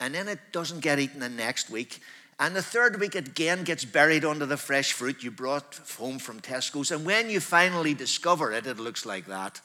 and 0.00 0.14
then 0.14 0.28
it 0.28 0.38
doesn't 0.50 0.80
get 0.80 0.98
eaten 0.98 1.20
the 1.20 1.28
next 1.28 1.68
week. 1.68 2.00
And 2.38 2.56
the 2.56 2.62
third 2.62 2.98
week 2.98 3.16
again 3.16 3.64
gets 3.64 3.84
buried 3.84 4.24
under 4.24 4.46
the 4.46 4.56
fresh 4.56 4.94
fruit 4.94 5.22
you 5.22 5.30
brought 5.30 5.78
home 5.98 6.18
from 6.18 6.40
Tesco's. 6.40 6.90
And 6.90 7.04
when 7.04 7.28
you 7.28 7.38
finally 7.38 7.92
discover 7.92 8.50
it, 8.50 8.66
it 8.66 8.78
looks 8.78 9.04
like 9.04 9.26
that 9.26 9.60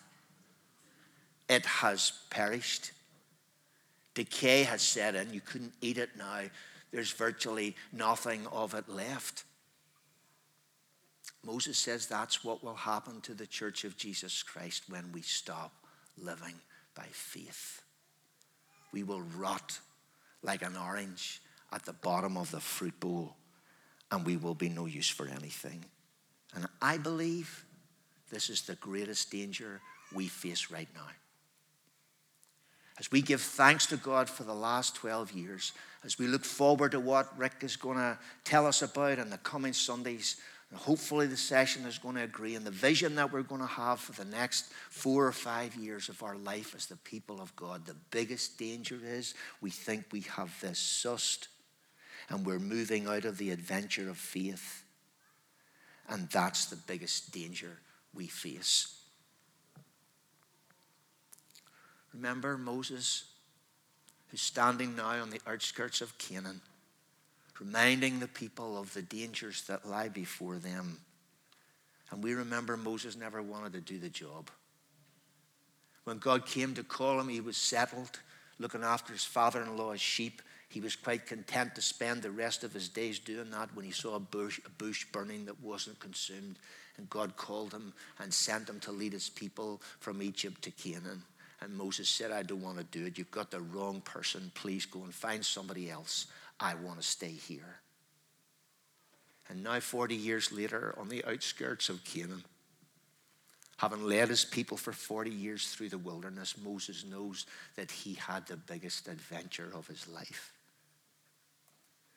it 1.50 1.66
has 1.66 2.12
perished. 2.30 2.92
Decay 4.14 4.64
has 4.64 4.82
set 4.82 5.16
in. 5.16 5.34
You 5.34 5.42
couldn't 5.42 5.74
eat 5.82 5.98
it 5.98 6.12
now. 6.18 6.42
There's 6.92 7.12
virtually 7.12 7.76
nothing 7.92 8.48
of 8.48 8.74
it 8.74 8.88
left. 8.90 9.44
Moses 11.44 11.78
says 11.78 12.08
that's 12.08 12.44
what 12.44 12.64
will 12.64 12.76
happen 12.76 13.22
to 13.22 13.34
the 13.34 13.46
church 13.46 13.84
of 13.84 13.98
Jesus 13.98 14.42
Christ 14.42 14.84
when 14.90 15.12
we 15.12 15.22
stop 15.22 15.74
living 16.18 16.56
by 16.96 17.06
faith. 17.12 17.82
We 18.92 19.04
will 19.04 19.22
rot 19.38 19.80
like 20.42 20.64
an 20.64 20.78
orange 20.78 21.42
at 21.72 21.86
the 21.86 21.94
bottom 21.94 22.38
of 22.38 22.50
the 22.52 22.60
fruit 22.60 23.00
bowl, 23.00 23.36
and 24.10 24.26
we 24.26 24.38
will 24.38 24.56
be 24.56 24.70
no 24.70 24.86
use 24.86 25.10
for 25.10 25.28
anything. 25.28 25.84
And 26.56 26.66
I 26.82 26.98
believe 26.98 27.66
this 28.32 28.50
is 28.50 28.62
the 28.62 28.76
greatest 28.76 29.30
danger 29.30 29.82
we 30.16 30.28
face 30.28 30.72
right 30.72 30.88
now 30.96 31.10
as 33.00 33.12
we 33.12 33.22
give 33.22 33.42
thanks 33.42 33.86
to 33.88 33.98
God 33.98 34.30
for 34.30 34.44
the 34.44 34.54
last 34.54 34.96
12 34.96 35.34
years, 35.34 35.74
as 36.04 36.18
we 36.18 36.28
look 36.28 36.46
forward 36.46 36.92
to 36.92 37.00
what 37.00 37.38
Rick 37.38 37.56
is 37.62 37.76
going 37.76 37.98
to 37.98 38.18
tell 38.44 38.66
us 38.66 38.82
about 38.82 39.20
in 39.20 39.30
the 39.30 39.38
coming 39.40 39.74
Sundays, 39.74 40.38
and 40.72 40.80
hopefully 40.80 41.28
the 41.28 41.38
session 41.38 41.86
is 41.86 41.98
going 41.98 42.16
to 42.16 42.24
agree 42.24 42.56
on 42.56 42.64
the 42.64 42.72
vision 42.72 43.16
that 43.16 43.32
we're 43.32 43.44
going 43.44 43.62
to 43.62 43.68
have 43.68 44.00
for 44.00 44.14
the 44.14 44.30
next 44.30 44.72
four 44.90 45.28
or 45.28 45.32
five 45.32 45.76
years 45.76 46.10
of 46.10 46.24
our 46.24 46.38
life 46.38 46.74
as 46.76 46.86
the 46.86 46.96
people 46.98 47.42
of 47.42 47.56
God. 47.56 47.86
The 47.86 47.96
biggest 48.12 48.58
danger 48.58 49.00
is 49.04 49.36
we 49.62 49.70
think 49.70 50.06
we 50.12 50.22
have 50.22 50.54
this 50.62 50.80
sussed 50.80 51.48
and 52.30 52.46
we're 52.46 52.60
moving 52.60 53.08
out 53.08 53.26
of 53.26 53.38
the 53.38 53.52
adventure 53.52 54.10
of 54.10 54.18
faith. 54.18 54.84
And 56.10 56.30
that's 56.30 56.66
the 56.66 56.76
biggest 56.76 57.32
danger 57.32 57.80
we 58.14 58.28
face. 58.28 59.05
Remember 62.16 62.58
Moses, 62.58 63.26
who's 64.28 64.42
standing 64.42 64.96
now 64.96 65.22
on 65.22 65.30
the 65.30 65.42
outskirts 65.46 66.00
of 66.00 66.18
Canaan, 66.18 66.62
reminding 67.60 68.20
the 68.20 68.28
people 68.28 68.78
of 68.78 68.94
the 68.94 69.02
dangers 69.02 69.64
that 69.64 69.88
lie 69.88 70.08
before 70.08 70.58
them. 70.58 71.00
And 72.12 72.24
we 72.24 72.34
remember 72.34 72.78
Moses 72.78 73.18
never 73.18 73.42
wanted 73.42 73.74
to 73.74 73.82
do 73.82 74.00
the 74.00 74.10
job. 74.10 74.50
When 76.06 76.20
God 76.20 76.46
came 76.46 76.74
to 76.76 76.84
call 76.84 77.20
him, 77.20 77.28
he 77.28 77.42
was 77.42 77.58
settled, 77.58 78.20
looking 78.60 78.84
after 78.84 79.12
his 79.12 79.26
father 79.26 79.62
in 79.62 79.76
law's 79.76 80.00
sheep. 80.00 80.42
He 80.70 80.80
was 80.80 80.96
quite 80.96 81.26
content 81.26 81.76
to 81.76 81.82
spend 81.82 82.22
the 82.22 82.32
rest 82.32 82.64
of 82.64 82.74
his 82.74 82.88
days 82.88 83.20
doing 83.20 83.52
that 83.52 83.76
when 83.76 83.86
he 83.86 83.92
saw 83.92 84.16
a 84.16 84.20
bush, 84.20 84.60
a 84.66 84.70
bush 84.70 85.06
burning 85.12 85.46
that 85.46 85.62
wasn't 85.62 86.00
consumed. 86.00 86.60
And 86.98 87.10
God 87.10 87.36
called 87.36 87.74
him 87.74 87.94
and 88.20 88.34
sent 88.34 88.70
him 88.70 88.80
to 88.82 88.92
lead 88.92 89.12
his 89.12 89.30
people 89.30 89.82
from 90.00 90.22
Egypt 90.22 90.62
to 90.62 90.72
Canaan. 90.72 91.24
And 91.62 91.74
Moses 91.74 92.10
said, 92.10 92.32
I 92.32 92.44
don't 92.44 92.62
want 92.62 92.78
to 92.78 92.84
do 92.84 93.06
it. 93.06 93.18
You've 93.18 93.32
got 93.32 93.52
the 93.52 93.62
wrong 93.62 94.02
person. 94.02 94.52
Please 94.56 94.86
go 94.86 95.04
and 95.04 95.14
find 95.14 95.46
somebody 95.46 95.90
else. 95.90 96.28
I 96.60 96.76
want 96.76 97.00
to 97.00 97.08
stay 97.08 97.32
here. 97.32 97.80
And 99.50 99.64
now, 99.64 99.80
40 99.80 100.16
years 100.16 100.52
later, 100.52 100.96
on 100.98 101.08
the 101.08 101.24
outskirts 101.26 101.90
of 101.90 102.04
Canaan, 102.04 102.44
having 103.78 104.04
led 104.04 104.30
his 104.30 104.44
people 104.44 104.76
for 104.76 104.92
40 104.92 105.30
years 105.30 105.68
through 105.68 105.90
the 105.90 105.98
wilderness, 105.98 106.56
Moses 106.64 107.06
knows 107.06 107.46
that 107.76 107.92
he 107.92 108.16
had 108.16 108.48
the 108.48 108.58
biggest 108.58 109.08
adventure 109.08 109.72
of 109.74 109.88
his 109.88 110.08
life. 110.08 110.52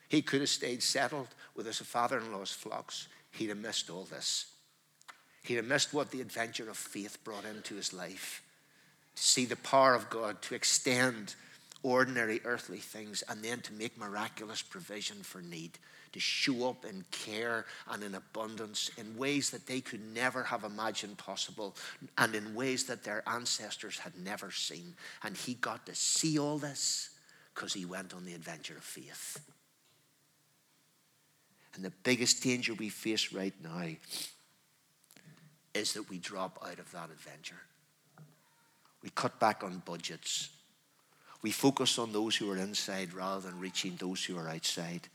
He 0.08 0.22
could 0.22 0.40
have 0.40 0.48
stayed 0.48 0.82
settled 0.82 1.28
with 1.54 1.66
his 1.66 1.78
father 1.78 2.18
in 2.18 2.32
law's 2.32 2.50
flocks. 2.50 3.08
He'd 3.32 3.50
have 3.50 3.58
missed 3.58 3.90
all 3.90 4.04
this. 4.04 4.46
He'd 5.42 5.56
have 5.56 5.66
missed 5.66 5.92
what 5.92 6.10
the 6.10 6.22
adventure 6.22 6.70
of 6.70 6.78
faith 6.78 7.22
brought 7.24 7.44
into 7.44 7.74
his 7.74 7.92
life 7.92 8.42
to 9.18 9.24
see 9.24 9.44
the 9.46 9.56
power 9.56 9.94
of 9.94 10.08
God 10.10 10.40
to 10.42 10.54
extend 10.54 11.34
ordinary 11.82 12.40
earthly 12.44 12.78
things 12.78 13.22
and 13.28 13.42
then 13.42 13.60
to 13.62 13.72
make 13.72 13.98
miraculous 13.98 14.62
provision 14.62 15.16
for 15.22 15.42
need, 15.42 15.72
to 16.12 16.20
show 16.20 16.68
up 16.68 16.84
in 16.84 17.04
care 17.10 17.66
and 17.90 18.04
in 18.04 18.14
abundance 18.14 18.92
in 18.96 19.16
ways 19.16 19.50
that 19.50 19.66
they 19.66 19.80
could 19.80 20.00
never 20.14 20.44
have 20.44 20.62
imagined 20.62 21.18
possible 21.18 21.74
and 22.16 22.36
in 22.36 22.54
ways 22.54 22.84
that 22.84 23.02
their 23.02 23.28
ancestors 23.28 23.98
had 23.98 24.12
never 24.16 24.52
seen. 24.52 24.94
And 25.24 25.36
he 25.36 25.54
got 25.54 25.84
to 25.86 25.96
see 25.96 26.38
all 26.38 26.58
this 26.58 27.10
because 27.54 27.74
he 27.74 27.84
went 27.84 28.14
on 28.14 28.24
the 28.24 28.34
adventure 28.34 28.76
of 28.76 28.84
faith. 28.84 29.40
And 31.74 31.84
the 31.84 31.92
biggest 32.04 32.40
danger 32.42 32.72
we 32.72 32.88
face 32.88 33.32
right 33.32 33.54
now 33.62 33.88
is 35.74 35.94
that 35.94 36.08
we 36.08 36.18
drop 36.18 36.58
out 36.64 36.78
of 36.78 36.90
that 36.92 37.10
adventure. 37.10 37.67
We 39.02 39.10
cut 39.10 39.38
back 39.38 39.62
on 39.62 39.82
budgets. 39.84 40.48
We 41.42 41.50
focus 41.52 41.98
on 41.98 42.12
those 42.12 42.36
who 42.36 42.50
are 42.50 42.56
inside 42.56 43.14
rather 43.14 43.40
than 43.40 43.60
reaching 43.60 43.96
those 43.96 44.24
who 44.24 44.36
are 44.36 44.48
outside. 44.48 45.08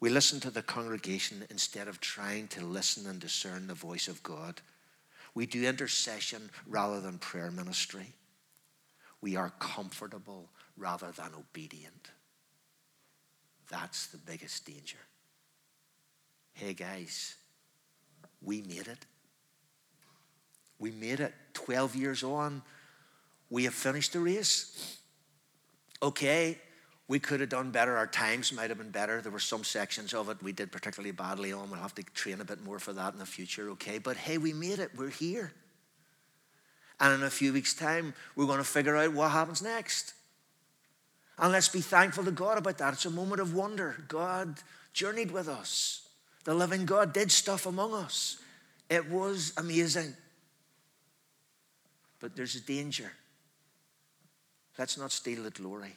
We 0.00 0.10
listen 0.10 0.40
to 0.40 0.50
the 0.50 0.62
congregation 0.62 1.44
instead 1.50 1.86
of 1.86 2.00
trying 2.00 2.48
to 2.48 2.64
listen 2.64 3.06
and 3.08 3.20
discern 3.20 3.66
the 3.66 3.74
voice 3.74 4.08
of 4.08 4.22
God. 4.22 4.60
We 5.34 5.46
do 5.46 5.64
intercession 5.64 6.50
rather 6.66 7.00
than 7.00 7.18
prayer 7.18 7.50
ministry. 7.50 8.14
We 9.20 9.36
are 9.36 9.52
comfortable 9.58 10.48
rather 10.76 11.12
than 11.12 11.30
obedient. 11.38 12.10
That's 13.70 14.08
the 14.08 14.16
biggest 14.16 14.66
danger. 14.66 14.98
Hey, 16.54 16.74
guys, 16.74 17.36
we 18.42 18.62
made 18.62 18.88
it. 18.88 19.06
We 20.78 20.90
made 20.90 21.20
it 21.20 21.34
12 21.54 21.94
years 21.94 22.22
on 22.24 22.62
we 23.50 23.64
have 23.64 23.74
finished 23.74 24.12
the 24.12 24.20
race. 24.20 24.98
Okay, 26.02 26.58
we 27.08 27.18
could 27.18 27.40
have 27.40 27.48
done 27.48 27.72
better. 27.72 27.96
Our 27.96 28.06
times 28.06 28.52
might 28.52 28.70
have 28.70 28.78
been 28.78 28.90
better. 28.90 29.20
There 29.20 29.32
were 29.32 29.40
some 29.40 29.64
sections 29.64 30.14
of 30.14 30.28
it 30.28 30.42
we 30.42 30.52
did 30.52 30.70
particularly 30.70 31.10
badly 31.10 31.52
on. 31.52 31.68
We'll 31.70 31.80
have 31.80 31.94
to 31.96 32.02
train 32.02 32.40
a 32.40 32.44
bit 32.44 32.62
more 32.62 32.78
for 32.78 32.92
that 32.92 33.12
in 33.12 33.18
the 33.18 33.26
future, 33.26 33.70
okay? 33.70 33.98
But 33.98 34.16
hey, 34.16 34.38
we 34.38 34.52
made 34.52 34.78
it. 34.78 34.92
We're 34.96 35.10
here. 35.10 35.52
And 37.00 37.14
in 37.14 37.22
a 37.22 37.30
few 37.30 37.52
weeks' 37.52 37.74
time, 37.74 38.14
we're 38.36 38.46
going 38.46 38.58
to 38.58 38.64
figure 38.64 38.96
out 38.96 39.12
what 39.12 39.32
happens 39.32 39.60
next. 39.60 40.14
And 41.38 41.50
let's 41.50 41.68
be 41.68 41.80
thankful 41.80 42.24
to 42.24 42.30
God 42.30 42.58
about 42.58 42.78
that. 42.78 42.92
It's 42.92 43.06
a 43.06 43.10
moment 43.10 43.40
of 43.40 43.54
wonder. 43.54 44.04
God 44.06 44.58
journeyed 44.92 45.30
with 45.30 45.48
us, 45.48 46.08
the 46.44 46.54
living 46.54 46.84
God 46.84 47.12
did 47.12 47.30
stuff 47.30 47.66
among 47.66 47.94
us. 47.94 48.38
It 48.88 49.08
was 49.10 49.52
amazing. 49.56 50.14
But 52.20 52.36
there's 52.36 52.56
a 52.56 52.60
danger. 52.60 53.12
Let's 54.80 54.96
not 54.96 55.12
steal 55.12 55.42
the 55.42 55.50
glory. 55.50 55.92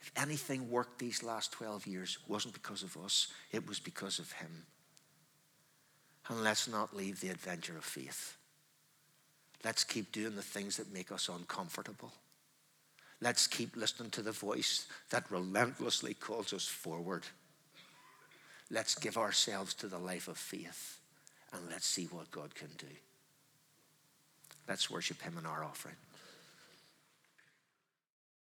If 0.00 0.10
anything 0.16 0.68
worked 0.68 0.98
these 0.98 1.22
last 1.22 1.52
12 1.52 1.86
years, 1.86 2.18
wasn't 2.26 2.54
because 2.54 2.82
of 2.82 2.96
us, 2.96 3.28
it 3.52 3.68
was 3.68 3.78
because 3.78 4.18
of 4.18 4.32
Him. 4.32 4.66
And 6.28 6.42
let's 6.42 6.66
not 6.66 6.96
leave 6.96 7.20
the 7.20 7.28
adventure 7.28 7.76
of 7.76 7.84
faith. 7.84 8.36
Let's 9.64 9.84
keep 9.84 10.10
doing 10.10 10.34
the 10.34 10.42
things 10.42 10.76
that 10.76 10.92
make 10.92 11.12
us 11.12 11.28
uncomfortable. 11.28 12.12
Let's 13.20 13.46
keep 13.46 13.76
listening 13.76 14.10
to 14.10 14.22
the 14.22 14.32
voice 14.32 14.88
that 15.10 15.30
relentlessly 15.30 16.14
calls 16.14 16.52
us 16.52 16.66
forward. 16.66 17.22
Let's 18.72 18.96
give 18.96 19.16
ourselves 19.16 19.72
to 19.74 19.86
the 19.86 20.00
life 20.00 20.26
of 20.26 20.36
faith 20.36 20.98
and 21.52 21.62
let's 21.70 21.86
see 21.86 22.06
what 22.06 22.32
God 22.32 22.56
can 22.56 22.70
do. 22.76 22.92
Let's 24.68 24.90
worship 24.90 25.22
Him 25.22 25.38
in 25.38 25.46
our 25.46 25.62
offering. 25.62 25.94